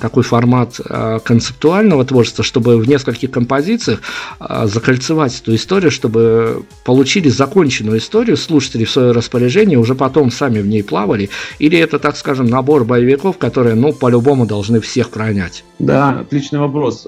[0.02, 0.82] такой формат
[1.24, 4.02] концептуального творчества, чтобы в нескольких композициях
[4.40, 10.66] закольцевать эту историю, чтобы получили законченную историю, слушатели в свое распоряжение уже потом сами в
[10.66, 15.64] ней плавали, или это, так скажем, набор боевиков, которые, ну, по-любому должны всех пронять?
[15.78, 17.06] Да, отличный вопрос.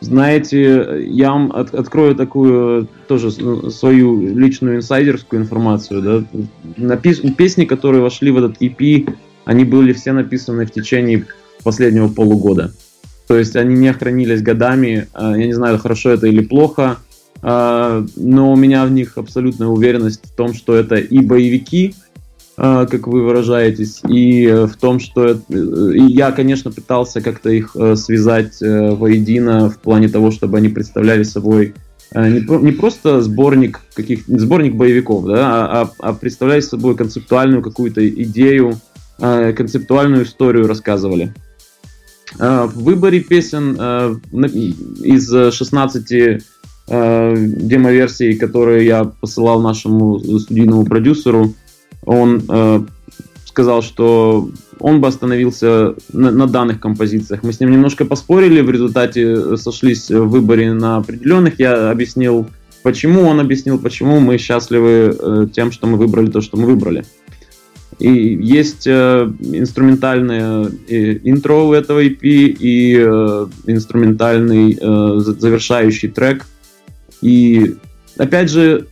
[0.00, 6.02] Знаете, я вам от, открою такую тоже свою личную инсайдерскую информацию.
[6.02, 6.40] Да?
[6.76, 7.20] Напис...
[7.36, 11.26] Песни, которые вошли в этот EP, они были все написаны в течение
[11.62, 12.72] последнего полугода.
[13.28, 15.06] То есть они не хранились годами.
[15.12, 16.96] А, я не знаю, хорошо это или плохо,
[17.42, 21.94] но у меня в них абсолютная уверенность в том, что это и боевики,
[22.60, 27.96] как вы выражаетесь, и э, в том, что э, я, конечно, пытался как-то их э,
[27.96, 31.72] связать воедино в плане того, чтобы они представляли собой
[32.14, 38.80] не, просто сборник каких сборник боевиков, да, а, а, а представляли собой концептуальную какую-то идею,
[39.18, 41.32] концептуальную историю рассказывали.
[42.36, 43.76] В выборе песен
[45.04, 46.42] из 16
[46.88, 51.54] демо-версий, которые я посылал нашему студийному продюсеру,
[52.04, 52.80] он э,
[53.44, 57.42] сказал, что он бы остановился на, на данных композициях.
[57.42, 61.58] Мы с ним немножко поспорили, в результате сошлись в выборе на определенных.
[61.58, 62.48] Я объяснил,
[62.82, 67.04] почему, он объяснил, почему мы счастливы э, тем, что мы выбрали то, что мы выбрали.
[67.98, 76.46] И есть э, инструментальное э, интро у этого EP и э, инструментальный э, завершающий трек.
[77.20, 77.76] И
[78.16, 78.86] опять же,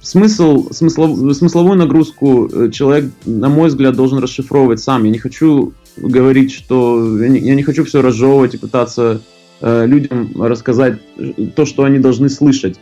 [0.00, 5.04] смысл, смыслов, смысловую нагрузку э, человек, на мой взгляд, должен расшифровывать сам.
[5.04, 7.18] Я не хочу говорить, что...
[7.20, 9.20] Я не, я не хочу все разжевывать и пытаться
[9.60, 10.98] э, людям рассказать
[11.54, 12.78] то, что они должны слышать.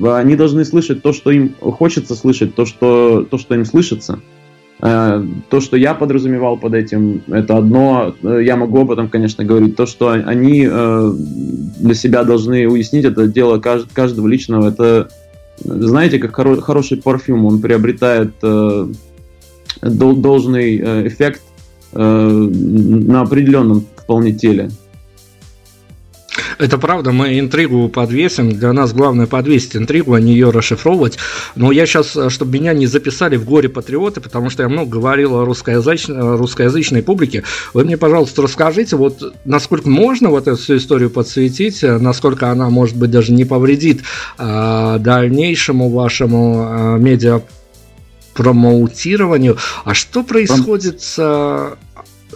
[0.00, 4.20] Они должны слышать то, что им хочется слышать, то, что, то, что им слышится.
[4.80, 8.14] Э, то, что я подразумевал под этим, это одно.
[8.22, 9.74] Э, я могу об этом, конечно, говорить.
[9.74, 14.68] То, что они для себя должны уяснить, это дело каждого личного.
[14.68, 15.08] Это
[15.64, 18.88] знаете, как хоро- хороший парфюм, он приобретает э,
[19.82, 21.42] дол- должный э, эффект
[21.92, 24.70] э, на определенном вполне теле.
[26.58, 28.50] Это правда, мы интригу подвесим.
[28.50, 31.18] Для нас главное подвесить интригу, а не ее расшифровывать.
[31.54, 34.90] Но я сейчас, э, чтобы меня не записали в горе патриоты, потому что я много
[34.90, 37.44] говорил о русскоязычной, русскоязычной публике.
[37.74, 42.70] Вы мне, пожалуйста, расскажите, вот насколько можно вот эту всю историю подсветить, э, насколько она,
[42.70, 44.02] может быть, даже не повредит
[44.36, 47.42] а, дальнейшему вашему а, медиа
[48.34, 49.58] промоутированию.
[49.84, 51.76] А что происходит с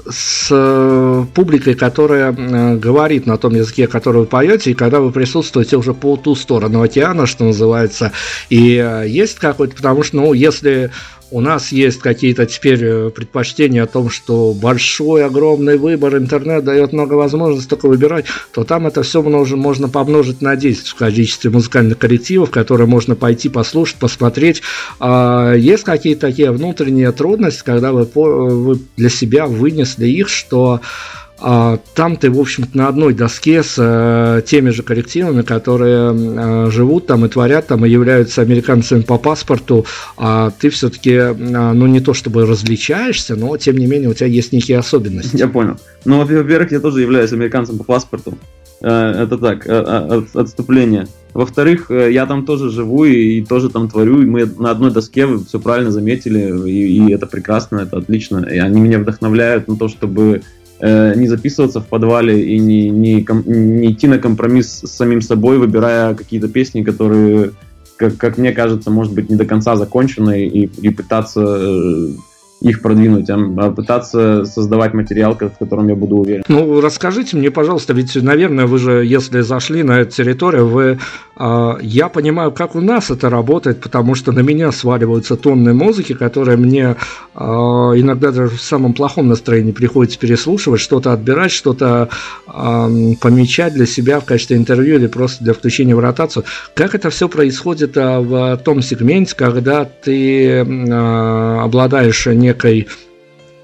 [0.08, 5.12] с э, публикой, которая э, говорит на том языке, который вы поете, и когда вы
[5.12, 8.12] присутствуете уже по ту сторону океана, что называется,
[8.48, 10.90] и э, есть какой-то, потому что, ну, если
[11.32, 16.92] у нас есть какие-то теперь э, предпочтения о том, что большой, огромный выбор, интернет дает
[16.92, 21.50] много возможностей только выбирать, то там это все можно, можно помножить на 10 в количестве
[21.50, 24.62] музыкальных коллективов, которые можно пойти послушать, посмотреть.
[25.00, 30.80] А есть какие-то такие внутренние трудности, когда вы, вы для себя вынесли их, что
[31.94, 37.06] там ты, в общем-то, на одной доске с э, теми же коллективами, которые э, живут
[37.06, 39.84] там и творят там и являются американцами по паспорту,
[40.16, 44.28] а ты все-таки, э, ну, не то чтобы различаешься, но, тем не менее, у тебя
[44.28, 45.36] есть некие особенности.
[45.36, 45.76] Я понял.
[46.04, 48.38] Ну, во-первых, я тоже являюсь американцем по паспорту.
[48.80, 49.64] Это так,
[50.34, 51.06] отступление.
[51.34, 54.22] Во-вторых, я там тоже живу и, тоже там творю.
[54.22, 58.44] И мы на одной доске, вы все правильно заметили, и, и это прекрасно, это отлично.
[58.50, 60.42] И они меня вдохновляют на то, чтобы
[60.82, 65.56] э, не записываться в подвале и не, не, не идти на компромисс с самим собой,
[65.58, 67.52] выбирая какие-то песни, которые,
[67.96, 72.08] как, как мне кажется, может быть, не до конца закончены, и, и пытаться э,
[72.62, 76.44] их продвинуть, а пытаться создавать материал, в котором я буду уверен.
[76.48, 80.98] Ну, расскажите мне, пожалуйста, ведь, наверное, вы же, если зашли на эту территорию, вы,
[81.82, 86.56] я понимаю, как у нас это работает, потому что на меня сваливаются тонны музыки, которая
[86.56, 86.94] мне
[87.34, 92.10] э, иногда даже в самом плохом настроении приходится переслушивать, что-то отбирать, что-то
[92.46, 96.44] э, помечать для себя в качестве интервью или просто для включения в ротацию.
[96.74, 102.88] Как это все происходит в том сегменте, когда ты обладаешь не некой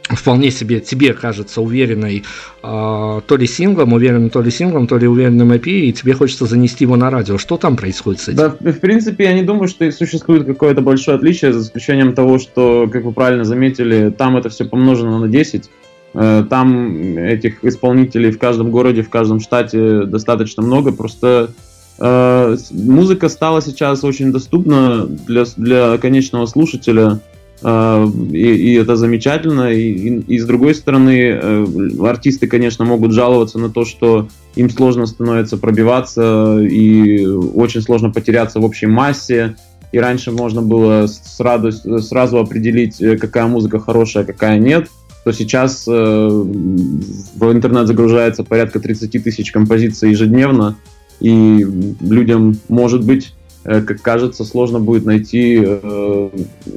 [0.09, 2.25] вполне себе тебе кажется уверенной
[2.63, 6.47] э, то ли синглом, уверенным то ли синглом, то ли уверенным EP, и тебе хочется
[6.47, 7.39] занести его на радио.
[7.39, 8.37] Что там происходит с этим?
[8.37, 12.89] Да, в принципе, я не думаю, что существует какое-то большое отличие, за исключением того, что,
[12.91, 15.71] как вы правильно заметили, там это все помножено на 10.
[16.15, 21.51] Э, там этих исполнителей в каждом городе, в каждом штате достаточно много, просто
[21.99, 27.21] э, музыка стала сейчас очень доступна для, для конечного слушателя.
[27.63, 29.73] А, и, и это замечательно.
[29.73, 31.67] И, и, и с другой стороны, э,
[32.05, 38.61] артисты, конечно, могут жаловаться на то, что им сложно становится пробиваться и очень сложно потеряться
[38.61, 39.57] в общей массе.
[39.91, 44.89] И раньше можно было сразу, сразу определить, э, какая музыка хорошая, какая нет.
[45.25, 50.77] То сейчас э, в интернет загружается порядка 30 тысяч композиций ежедневно,
[51.21, 51.67] и
[52.01, 53.38] людям, может быть, Э,
[53.69, 56.31] как кажется, сложно будет найти э,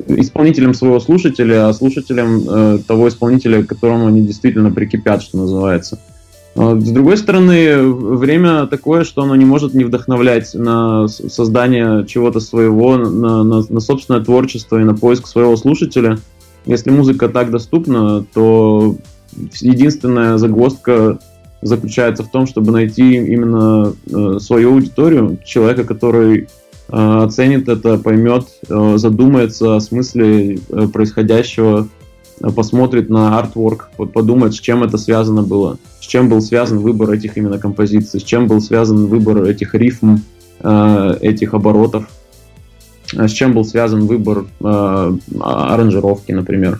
[0.07, 5.99] исполнителем своего слушателя, а слушателем э, того исполнителя, к которому они действительно прикипят, что называется.
[6.53, 12.97] С другой стороны, время такое, что оно не может не вдохновлять на создание чего-то своего,
[12.97, 16.17] на, на, на собственное творчество и на поиск своего слушателя.
[16.65, 18.97] Если музыка так доступна, то
[19.61, 21.19] единственная загвоздка
[21.61, 23.93] заключается в том, чтобы найти именно
[24.39, 26.60] свою аудиторию, человека, который Э,
[26.91, 31.87] оценит это, поймет, э, задумается о смысле э, происходящего,
[32.55, 37.37] посмотрит на артворк, подумает, с чем это связано было, с чем был связан выбор этих
[37.37, 40.17] именно композиций, с чем был связан выбор этих рифм,
[40.59, 42.09] этих оборотов,
[43.13, 46.79] с чем был связан выбор аранжировки, например.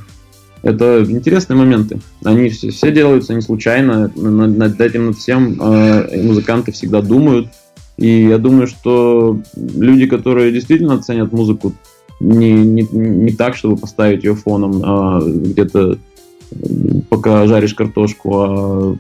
[0.64, 2.00] Это интересные моменты.
[2.24, 4.12] Они все, делаются не случайно.
[4.16, 7.50] Над этим над всем музыканты всегда думают.
[7.98, 11.74] И я думаю, что люди, которые действительно ценят музыку,
[12.20, 15.98] не, не, не так, чтобы поставить ее фоном, а где-то
[17.10, 18.96] пока жаришь картошку, а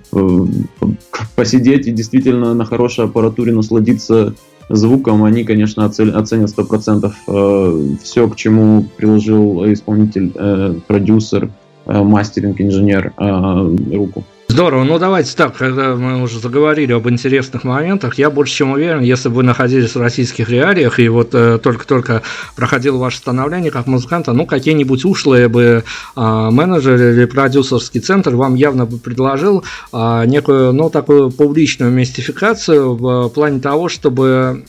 [1.36, 4.34] посидеть и действительно на хорошей аппаратуре насладиться
[4.70, 11.50] звуком, они, конечно, оценят 100% э, все, к чему приложил исполнитель, э, продюсер,
[11.86, 14.24] э, мастеринг, инженер руку.
[14.52, 18.99] Здорово, ну давайте так, когда мы уже заговорили об интересных моментах, я больше чем уверен,
[18.99, 22.22] если бы вы находились в российских реалиях и вот э, только-только
[22.58, 25.86] проходило ваше становление как музыканта, ну какие-нибудь ушлые бы
[26.18, 26.22] э,
[26.52, 33.30] менеджеры или продюсерский центр вам явно бы предложил э, некую, ну такую публичную мистификацию в
[33.30, 34.66] плане того, чтобы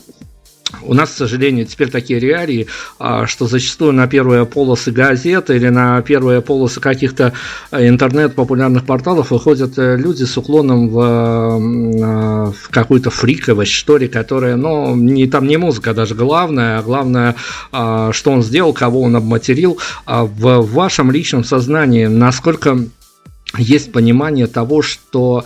[0.83, 2.67] у нас, к сожалению, теперь такие реалии,
[2.99, 7.33] а, что зачастую на первые полосы газет или на первые полосы каких-то
[7.71, 14.09] э, интернет-популярных порталов выходят э, люди с уклоном в, э, в какую-то фриковость, что ли,
[14.09, 17.37] которая, ну, не, там не музыка даже главное, а главное,
[17.71, 19.79] а, что он сделал, кого он обматерил.
[20.07, 22.79] А в вашем личном сознании насколько
[23.59, 25.45] есть понимание того, что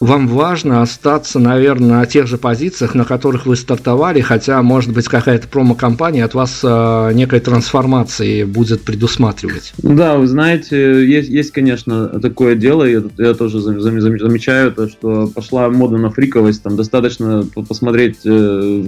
[0.00, 5.06] вам важно остаться, наверное, на тех же позициях, на которых вы стартовали, хотя, может быть,
[5.06, 9.72] какая-то промо-компания от вас э, некой трансформации будет предусматривать.
[9.78, 15.70] Да, вы знаете, есть, есть конечно, такое дело, я, я тоже замечаю, то, что пошла
[15.70, 18.84] мода на фриковость, там достаточно посмотреть, э,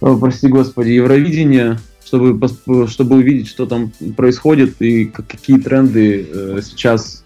[0.00, 2.48] прости господи, Евровидение, чтобы,
[2.88, 7.19] чтобы увидеть, что там происходит и какие тренды э, сейчас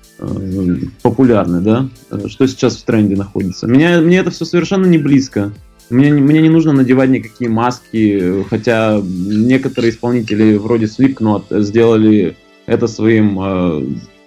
[1.03, 1.89] популярны, да,
[2.29, 3.67] что сейчас в тренде находится.
[3.67, 5.53] Меня, мне это все совершенно не близко.
[5.91, 12.37] Мне, мне не нужно надевать никакие маски, хотя некоторые исполнители вроде Slipknot сделали
[12.67, 13.39] это своим,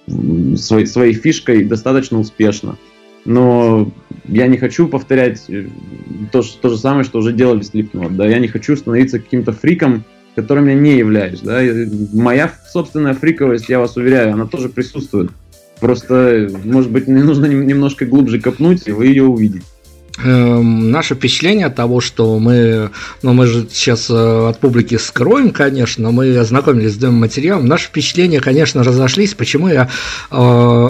[0.07, 2.77] э, своей фишкой достаточно успешно.
[3.25, 3.91] Но
[4.27, 5.67] я не хочу повторять э,
[6.31, 8.15] то, то же самое, что уже делали Slipknot.
[8.15, 8.27] Да?
[8.27, 10.03] Я не хочу становиться каким-то фриком,
[10.35, 11.41] которым я не являюсь.
[11.41, 11.59] Да?
[12.13, 15.31] Моя собственная фриковость, я вас уверяю, она тоже присутствует.
[15.79, 19.65] Просто, может быть, не нужно немножко глубже копнуть, и вы ее увидите.
[20.23, 22.89] Эм, наше впечатление от того, что мы,
[23.21, 28.39] ну мы же сейчас э, от публики скроем, конечно, мы ознакомились с материалом, наши впечатления,
[28.39, 29.35] конечно, разошлись.
[29.35, 29.89] Почему я
[30.31, 30.89] э,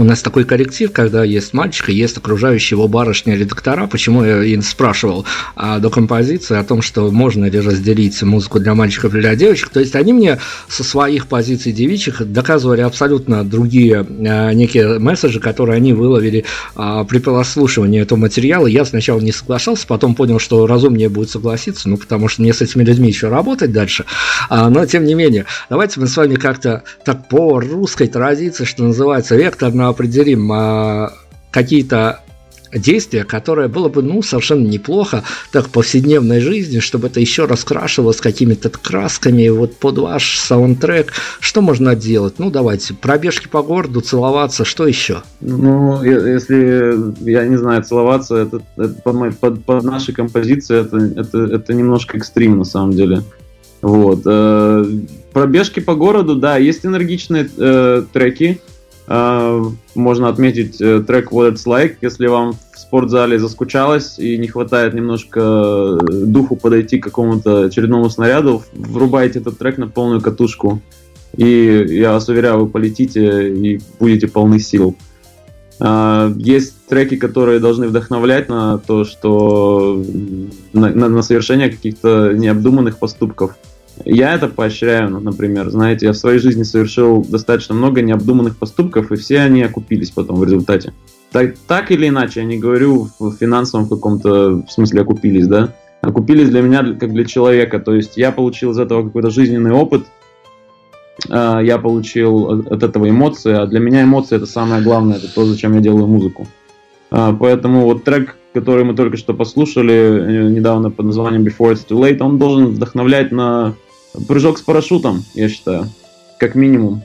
[0.00, 3.86] у нас такой коллектив, когда есть мальчик и есть окружающие его барышня редактора.
[3.86, 5.26] Почему я им спрашивал
[5.56, 9.68] а, до композиции о том, что можно ли разделить музыку для мальчиков и для девочек.
[9.68, 10.38] То есть они мне
[10.68, 16.46] со своих позиций девичьих доказывали абсолютно другие а, некие месседжи, которые они выловили
[16.76, 18.66] а, при прослушивании этого материала.
[18.66, 22.62] Я сначала не соглашался, потом понял, что разумнее будет согласиться, ну потому что мне с
[22.62, 24.06] этими людьми еще работать дальше.
[24.48, 28.84] А, но тем не менее, давайте мы с вами как-то так по русской традиции, что
[28.84, 31.12] называется, векторно определим а,
[31.50, 32.20] какие-то
[32.72, 38.20] действия, которое было бы, ну, совершенно неплохо так в повседневной жизни, чтобы это еще раскрашивалось
[38.20, 41.12] какими-то красками вот под ваш саундтрек.
[41.40, 42.34] Что можно делать?
[42.38, 45.22] Ну, давайте, пробежки по городу, целоваться, что еще?
[45.40, 51.38] Ну, если, я не знаю, целоваться, это, это под, под, под нашей композиции, это, это,
[51.38, 53.22] это немножко экстрим на самом деле.
[53.82, 54.20] Вот.
[54.26, 54.84] Э,
[55.32, 58.60] пробежки по городу, да, есть энергичные э, треки,
[59.10, 64.94] можно отметить э, трек What It's Like, если вам в спортзале заскучалось и не хватает
[64.94, 70.80] немножко э, духу подойти к какому-то очередному снаряду, врубайте этот трек на полную катушку.
[71.36, 74.96] И я вас уверяю, вы полетите и будете полны сил.
[76.36, 80.04] Есть треки, которые должны вдохновлять на то, что
[80.72, 83.56] на, на, на совершение каких-то необдуманных поступков.
[84.04, 85.70] Я это поощряю, ну, например.
[85.70, 90.36] Знаете, я в своей жизни совершил достаточно много необдуманных поступков, и все они окупились потом
[90.36, 90.92] в результате.
[91.32, 95.74] Так, так или иначе, я не говорю в финансовом каком-то смысле окупились, да?
[96.00, 97.78] Окупились для меня как для человека.
[97.78, 100.06] То есть я получил из этого какой-то жизненный опыт,
[101.28, 105.44] а, я получил от этого эмоции, а для меня эмоции это самое главное, это то,
[105.44, 106.46] зачем я делаю музыку.
[107.10, 111.86] А, поэтому вот трек, который мы только что послушали э, недавно под названием Before It's
[111.86, 113.74] Too Late, он должен вдохновлять на
[114.26, 115.88] прыжок с парашютом, я считаю,
[116.38, 117.02] как минимум.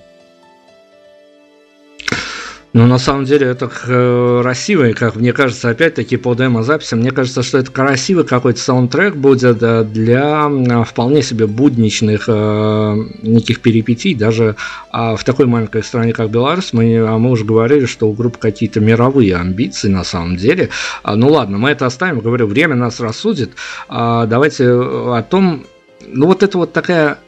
[2.75, 7.57] Ну, на самом деле, это красивый, как мне кажется, опять-таки по демо-записям, мне кажется, что
[7.57, 9.59] это красивый какой-то саундтрек будет
[9.93, 14.57] для вполне себе будничных э, неких перипетий, даже
[14.91, 18.39] э, в такой маленькой стране, как Беларусь, мы, а мы уже говорили, что у группы
[18.39, 20.67] какие-то мировые амбиции на самом деле.
[21.01, 23.51] А, ну ладно, мы это оставим, говорю, время нас рассудит.
[23.87, 25.65] А, давайте о том,
[26.07, 27.19] ну вот это вот такая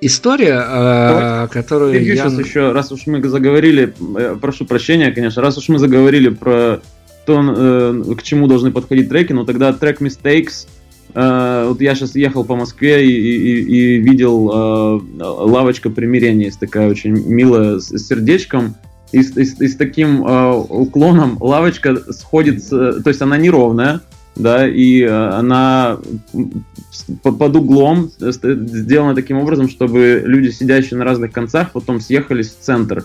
[0.00, 2.16] история, э, которую я...
[2.16, 6.80] сейчас еще, раз уж мы заговорили, э, прошу прощения, конечно, раз уж мы заговорили про
[7.26, 10.66] то, э, к чему должны подходить треки, но тогда трек Mistakes,
[11.14, 17.12] вот я сейчас ехал по Москве и, и, и видел лавочка примирения, есть такая очень
[17.12, 18.74] милая с сердечком,
[19.12, 21.38] и, и, и с таким уклоном.
[21.40, 24.00] Лавочка сходит, то есть она неровная,
[24.36, 25.98] да, и э, она
[27.22, 33.04] под углом сделана таким образом, чтобы люди, сидящие на разных концах, потом съехались в центр.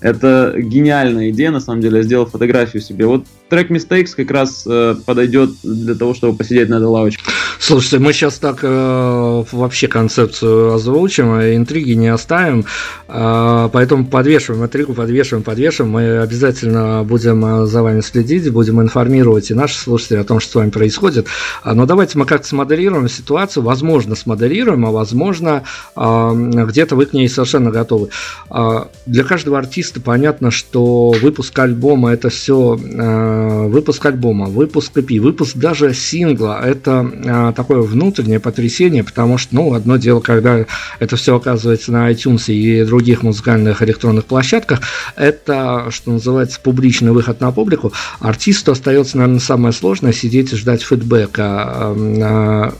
[0.00, 1.98] Это гениальная идея, на самом деле.
[1.98, 3.06] Я сделал фотографию себе.
[3.06, 7.22] Вот трек Mistakes как раз э, подойдет для того, чтобы посидеть на этой лавочке.
[7.58, 12.64] Слушайте, мы сейчас так э, вообще концепцию озвучим, а интриги не оставим,
[13.08, 15.92] э, поэтому подвешиваем интригу, подвешиваем, подвешиваем.
[15.92, 20.52] Мы обязательно будем э, за вами следить, будем информировать и наши слушатели о том, что
[20.52, 21.26] с вами происходит.
[21.62, 25.62] А, но давайте мы как-то смоделируем ситуацию, возможно, смоделируем, а возможно,
[25.96, 28.10] э, где-то вы к ней совершенно готовы.
[28.50, 33.35] Э, для каждого артиста понятно, что выпуск альбома это все э,
[33.68, 39.74] выпуск альбома, выпуск EP, выпуск даже сингла, это э, такое внутреннее потрясение, потому что, ну,
[39.74, 40.66] одно дело, когда
[40.98, 44.80] это все оказывается на iTunes и других музыкальных электронных площадках,
[45.16, 47.92] это, что называется, публичный выход на публику.
[48.20, 52.74] Артисту остается, наверное, самое сложное сидеть и ждать фидбэка а,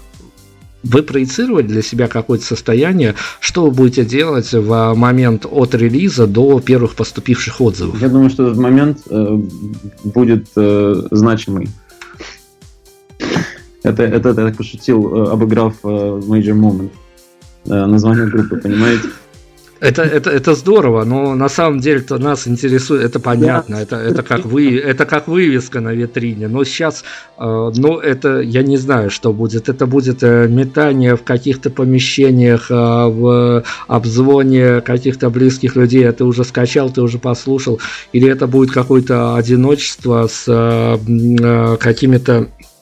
[0.91, 6.61] вы проецировали для себя какое-то состояние, что вы будете делать в момент от релиза до
[6.61, 8.01] первых поступивших отзывов?
[8.01, 9.41] Я думаю, что этот момент э,
[10.05, 11.69] будет э, значимый.
[13.83, 16.91] Это, это, это я так пошутил, э, обыграв э, Major Moment.
[17.67, 19.09] Э, название группы, понимаете?
[19.81, 24.23] Это, это, это здорово, но на самом деле то нас интересует, это понятно, это, это,
[24.23, 26.49] как вы, это как вывеска на витрине.
[26.49, 27.05] Но сейчас,
[27.39, 29.69] э, ну, это я не знаю, что будет.
[29.69, 36.09] Это будет метание в каких-то помещениях, э, в обзвоне каких-то близких людей.
[36.09, 37.79] А ты уже скачал, ты уже послушал.
[38.13, 42.76] Или это будет какое-то одиночество с э, какими-то Э,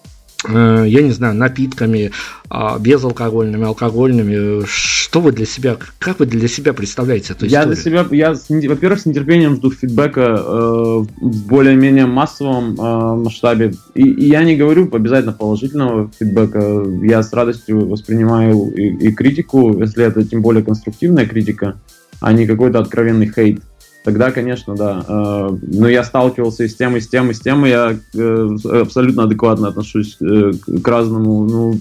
[0.48, 2.12] я не знаю, напитками,
[2.50, 4.64] а, безалкогольными, алкогольными.
[4.66, 7.60] Что вы для себя, как вы для себя представляете эту историю?
[7.60, 8.34] Я для себя, я,
[8.68, 13.74] во-первых, с нетерпением жду фидбэка э, в более-менее массовом э, масштабе.
[13.94, 16.84] И, и я не говорю обязательно положительного фидбэка.
[17.02, 21.76] Я с радостью воспринимаю и, и критику, если это тем более конструктивная критика,
[22.20, 23.62] а не какой-то откровенный хейт.
[24.04, 25.04] Тогда, конечно, да.
[25.08, 27.96] Э, но я сталкивался и с тем, и с тем, и с тем, и я
[28.14, 30.52] э, абсолютно адекватно отношусь э,
[30.82, 31.44] к разному.
[31.46, 31.80] Ну,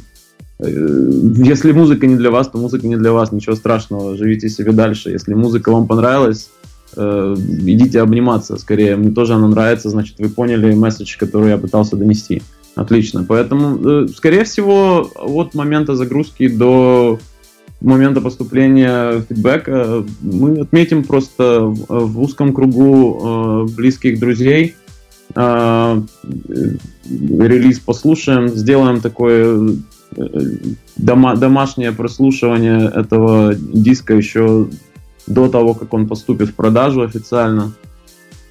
[0.59, 5.09] если музыка не для вас, то музыка не для вас, ничего страшного, живите себе дальше.
[5.09, 6.51] Если музыка вам понравилась,
[6.95, 8.95] идите обниматься скорее.
[8.95, 12.43] Мне тоже она нравится, значит, вы поняли месседж, который я пытался донести.
[12.75, 13.25] Отлично.
[13.27, 17.19] Поэтому, скорее всего, от момента загрузки до
[17.83, 23.19] момента поступления фидбэка мы отметим просто в узком кругу
[23.67, 24.75] э, близких друзей,
[25.35, 26.01] э,
[27.05, 29.75] релиз послушаем, сделаем такое
[30.15, 30.23] э,
[30.95, 34.67] дома, домашнее прослушивание этого диска еще
[35.27, 37.73] до того, как он поступит в продажу официально.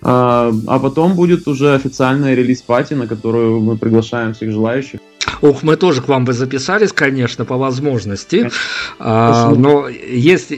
[0.04, 5.00] А, потом будет уже официальная релиз-пати, на которую мы приглашаем всех желающих.
[5.40, 8.50] Ох, мы тоже к вам бы записались, конечно, по возможности.
[8.98, 10.52] А, но есть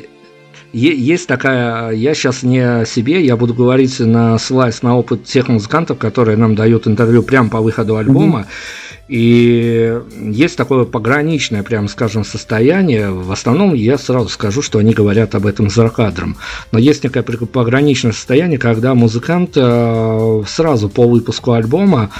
[0.74, 5.46] есть такая, я сейчас не о себе, я буду говорить на слайс, на опыт тех
[5.46, 8.40] музыкантов, которые нам дают интервью прямо по выходу альбома.
[8.40, 8.84] Mm-hmm.
[9.06, 13.10] И есть такое пограничное, прям скажем, состояние.
[13.10, 16.36] В основном я сразу скажу, что они говорят об этом за кадром.
[16.72, 22.10] Но есть некое пограничное состояние, когда музыкант э, сразу по выпуску альбома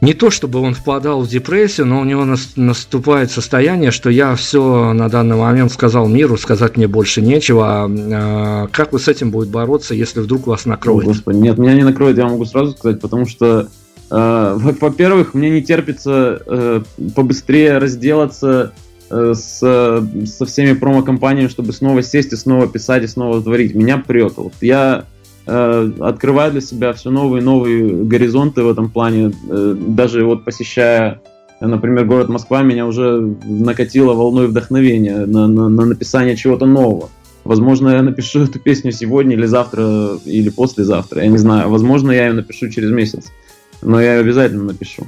[0.00, 2.24] не то чтобы он впадал в депрессию, но у него
[2.56, 7.88] наступает состояние, что я все на данный момент сказал миру, сказать мне больше нечего.
[7.88, 11.04] А, как вы с этим будете бороться, если вдруг вас накроет?
[11.04, 13.68] О, Господи, нет, меня не накроет, я могу сразу сказать, потому что,
[14.10, 16.82] э, во-первых, мне не терпится э,
[17.16, 18.72] побыстрее разделаться
[19.10, 23.74] э, с, со всеми промо-компаниями, чтобы снова сесть и снова писать и снова творить.
[23.74, 24.34] Меня прет.
[24.36, 25.06] Вот я
[25.50, 29.32] Э, открываю для себя все новые и новые горизонты в этом плане.
[29.48, 31.22] Э, даже вот посещая,
[31.60, 37.08] например, город Москва, меня уже накатило волной вдохновения на, на, на написание чего-то нового.
[37.44, 41.70] Возможно, я напишу эту песню сегодня или завтра, или послезавтра, я не знаю.
[41.70, 43.32] Возможно, я ее напишу через месяц,
[43.80, 45.06] но я ее обязательно напишу.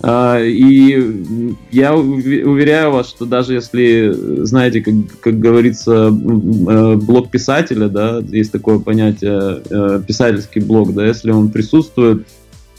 [0.00, 4.12] А, и я уверяю вас, что даже если,
[4.44, 11.04] знаете, как, как говорится, э, блог писателя, да, есть такое понятие э, писательский блог, да,
[11.04, 12.28] если он присутствует,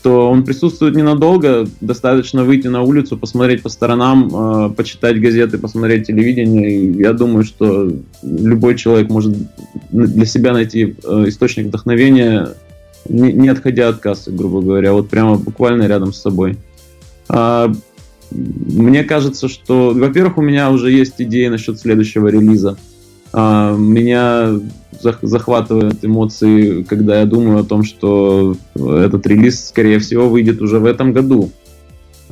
[0.02, 6.08] то он присутствует ненадолго, достаточно выйти на улицу, посмотреть по сторонам, э, почитать газеты, посмотреть
[6.08, 6.72] телевидение.
[6.72, 7.92] И я думаю, что
[8.24, 9.36] любой человек может
[9.92, 12.54] для себя найти источник вдохновения,
[13.10, 16.58] не отходя от кассы, грубо говоря, вот прямо буквально рядом с собой.
[17.30, 17.72] А,
[18.32, 22.78] мне кажется, что, во-первых, у меня уже есть идеи насчет следующего релиза.
[23.32, 24.60] А, меня
[25.22, 30.86] захватывают эмоции, когда я думаю о том, что этот релиз, скорее всего, выйдет уже в
[30.86, 31.52] этом году.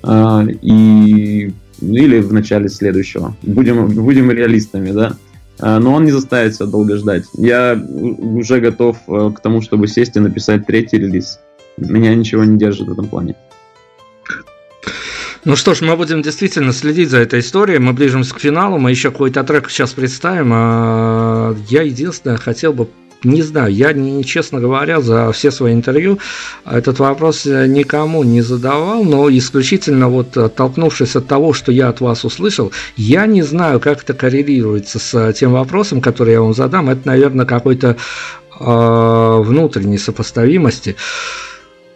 [0.04, 3.36] А, и или в начале следующего.
[3.44, 5.16] Будем, будем реалистами, да.
[5.60, 7.26] Но он не заставит себя долго ждать.
[7.36, 11.40] Я уже готов э, к тому, чтобы сесть и написать третий релиз.
[11.78, 13.36] Меня ничего не держит в этом плане.
[15.48, 17.80] Ну что ж, мы будем действительно следить за этой историей.
[17.80, 18.80] Мы ближимся к финалу.
[18.80, 20.52] Мы еще какой-то трек сейчас представим.
[20.54, 22.90] А я единственное хотел бы
[23.24, 26.20] не знаю, я, не, честно говоря, за все свои интервью
[26.66, 32.26] этот вопрос никому не задавал, но исключительно вот оттолкнувшись от того, что я от вас
[32.26, 36.90] услышал, я не знаю, как это коррелируется с тем вопросом, который я вам задам.
[36.90, 37.96] Это, наверное, какой-то
[38.60, 40.98] э, внутренней сопоставимости.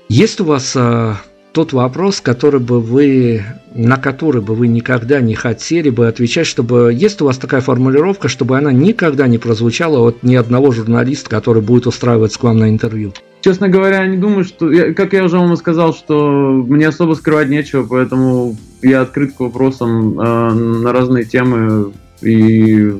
[0.10, 1.16] Есть у вас э,
[1.52, 3.44] тот вопрос, который бы вы,
[3.74, 8.30] на который бы вы никогда не хотели бы отвечать, чтобы есть у вас такая формулировка,
[8.30, 12.70] чтобы она никогда не прозвучала от ни одного журналиста, который будет устраиваться к вам на
[12.70, 13.14] интервью?
[13.42, 17.50] Честно говоря, не думаю, что, я, как я уже вам сказал, что мне особо скрывать
[17.50, 21.92] нечего, поэтому я открыт к вопросам э, на разные темы
[22.22, 22.94] и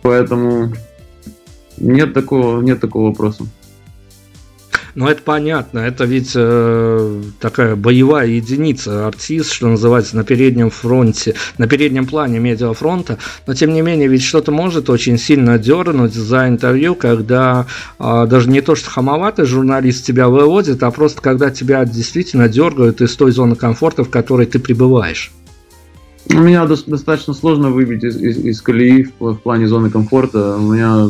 [0.00, 0.72] поэтому
[1.76, 3.44] нет такого, нет такого вопроса.
[4.94, 11.34] Но это понятно, это ведь э, такая боевая единица, артист, что называется, на переднем фронте,
[11.56, 13.16] на переднем плане медиафронта,
[13.46, 17.66] но тем не менее ведь что-то может очень сильно дернуть за интервью, когда
[17.98, 23.00] э, даже не то, что хамоватый журналист тебя выводит, а просто когда тебя действительно дергают
[23.00, 25.32] из той зоны комфорта, в которой ты пребываешь.
[26.30, 30.56] У меня достаточно сложно выбить из, из, из колеи в, в плане зоны комфорта.
[30.56, 31.08] У меня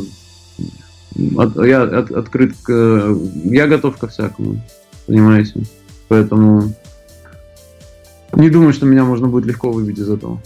[1.36, 3.16] от, я от, открыт к...
[3.44, 4.60] Я готов ко всякому,
[5.06, 5.64] понимаете?
[6.08, 6.72] Поэтому
[8.34, 10.40] не думаю, что меня можно будет легко выбить из этого.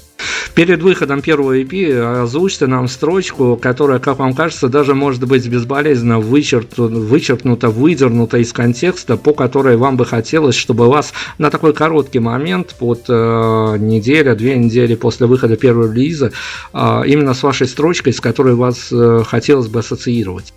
[0.57, 6.19] Перед выходом первого EP озвучьте нам строчку, которая, как вам кажется, даже может быть безболезненно
[6.19, 12.21] вычеркнута, вычеркнута выдернута из контекста, по которой вам бы хотелось, чтобы вас на такой короткий
[12.21, 16.33] момент, под э, неделя, две недели после выхода первого релиза,
[16.73, 20.55] э, именно с вашей строчкой, с которой вас э, хотелось бы ассоциировать.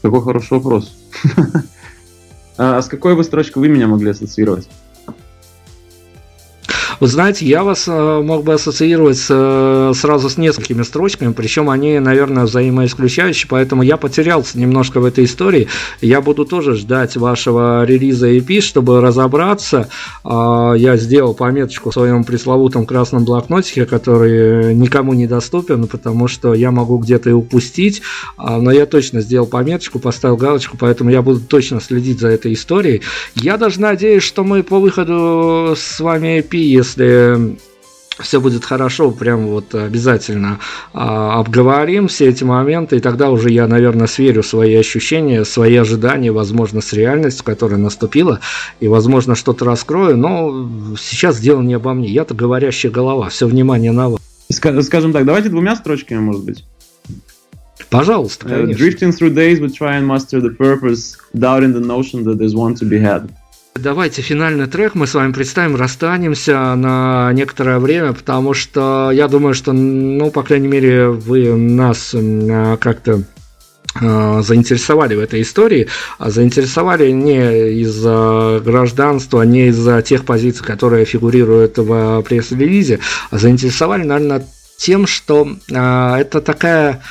[0.00, 0.96] Какой хороший вопрос.
[2.58, 4.68] А с какой бы строчкой вы меня могли ассоциировать?
[7.00, 11.70] Вы знаете, я вас э, мог бы ассоциировать с, э, сразу с несколькими строчками, причем
[11.70, 15.68] они, наверное, взаимоисключающие, поэтому я потерялся немножко в этой истории.
[16.00, 19.88] Я буду тоже ждать вашего релиза EP, чтобы разобраться.
[20.24, 26.54] А, я сделал пометочку в своем пресловутом красном блокнотике, который никому не доступен, потому что
[26.54, 28.02] я могу где-то и упустить,
[28.36, 32.52] а, но я точно сделал пометочку, поставил галочку, поэтому я буду точно следить за этой
[32.52, 33.02] историей.
[33.34, 36.56] Я даже надеюсь, что мы по выходу с вами EP,
[36.96, 37.56] если
[38.20, 40.60] все будет хорошо, прям вот обязательно
[40.92, 46.30] а, обговорим все эти моменты, и тогда уже я, наверное, сверю свои ощущения, свои ожидания,
[46.30, 48.40] возможно, с реальностью, которая наступила,
[48.80, 50.68] и, возможно, что-то раскрою, но
[51.00, 54.20] сейчас дело не обо мне, я-то говорящая голова, все внимание на вас.
[54.50, 56.64] Скажем так, давайте двумя строчками, может быть.
[57.88, 58.84] Пожалуйста, э, конечно.
[58.84, 62.54] Uh, drifting through days, we try and master the purpose, doubting the notion that there's
[62.54, 63.30] one to be had.
[63.74, 64.94] Давайте финальный трек.
[64.94, 70.42] Мы с вами представим, расстанемся на некоторое время, потому что я думаю, что, ну, по
[70.42, 72.14] крайней мере, вы нас
[72.80, 73.22] как-то
[73.94, 81.04] а, заинтересовали в этой истории, а заинтересовали не из-за гражданства, не из-за тех позиций, которые
[81.04, 83.00] фигурируют в пресс-релизе,
[83.30, 84.46] а заинтересовали, наверное,
[84.76, 87.02] тем, что а, это такая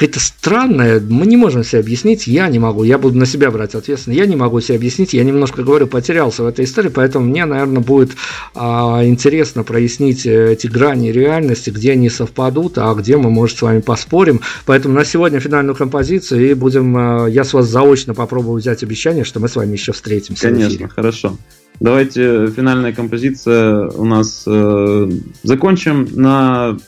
[0.00, 3.74] какая-то странная, мы не можем себе объяснить, я не могу, я буду на себя брать
[3.74, 7.44] ответственность, я не могу себе объяснить, я немножко, говорю, потерялся в этой истории, поэтому мне,
[7.44, 8.12] наверное, будет
[8.54, 13.62] а, интересно прояснить э, эти грани реальности, где они совпадут, а где мы, может, с
[13.62, 18.58] вами поспорим, поэтому на сегодня финальную композицию и будем, а, я с вас заочно попробую
[18.58, 20.48] взять обещание, что мы с вами еще встретимся.
[20.48, 21.36] Конечно, хорошо.
[21.78, 25.10] Давайте финальная композиция у нас э,
[25.42, 26.78] закончим на...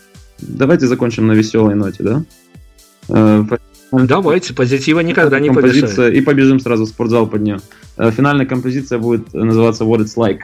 [0.41, 2.25] Давайте закончим на веселой ноте, да?
[3.09, 3.45] Э,
[3.93, 6.15] Давайте, позитива никогда не помешает.
[6.15, 7.61] И побежим сразу в спортзал под нее.
[7.99, 10.41] Э, финальная композиция будет называться What It's Like.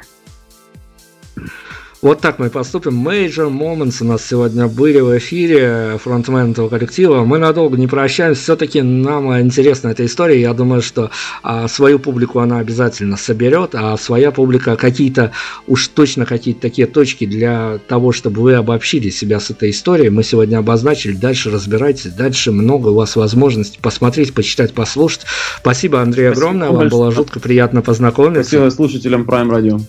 [2.01, 3.07] Вот так мы поступим.
[3.07, 7.25] Major Moments у нас сегодня были в эфире фронтмен этого коллектива.
[7.25, 8.41] Мы надолго не прощаемся.
[8.41, 10.41] Все-таки нам интересна эта история.
[10.41, 11.11] Я думаю, что
[11.43, 15.33] а, свою публику она обязательно соберет, а своя публика какие-то,
[15.67, 20.11] уж точно какие-то такие точки для того, чтобы вы обобщили себя с этой историей.
[20.11, 21.15] Мы сегодня обозначили.
[21.15, 22.13] Дальше разбирайтесь.
[22.13, 25.23] Дальше много у вас возможностей посмотреть, почитать, послушать.
[25.61, 26.71] Спасибо, Андрей, Спасибо огромное.
[26.71, 28.45] Вам было жутко приятно познакомиться.
[28.45, 29.83] Спасибо слушателям Prime Radio.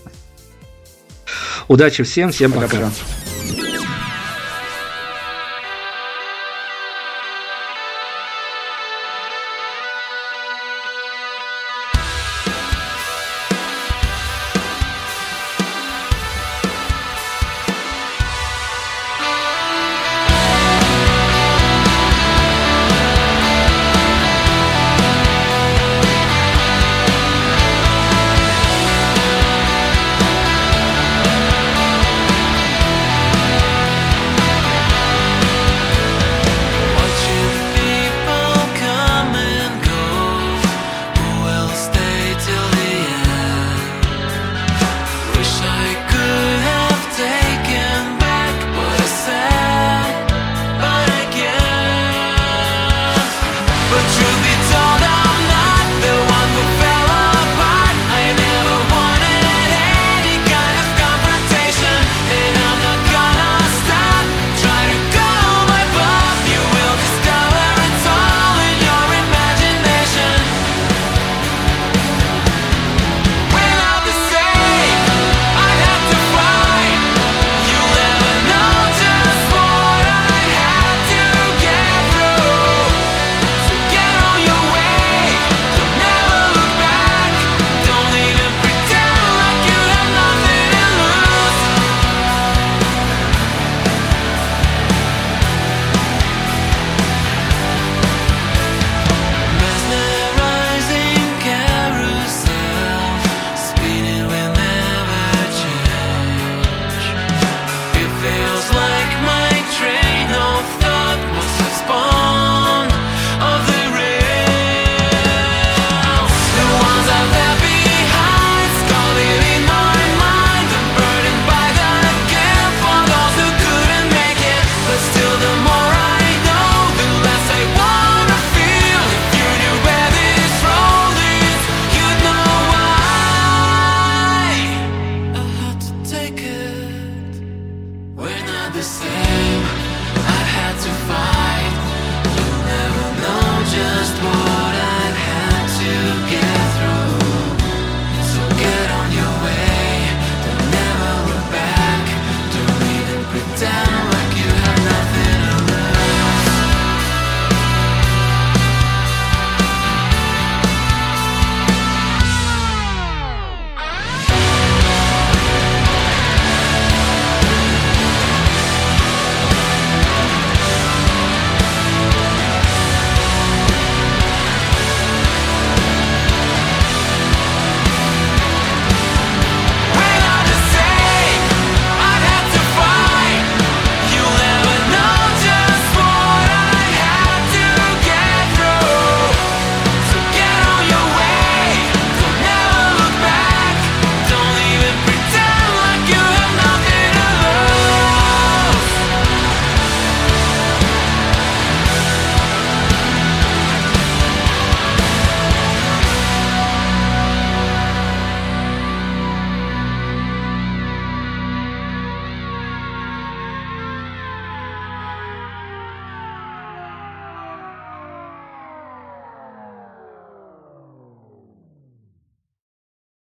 [1.69, 2.67] Удачи всем, всем пока.
[2.67, 2.91] пока.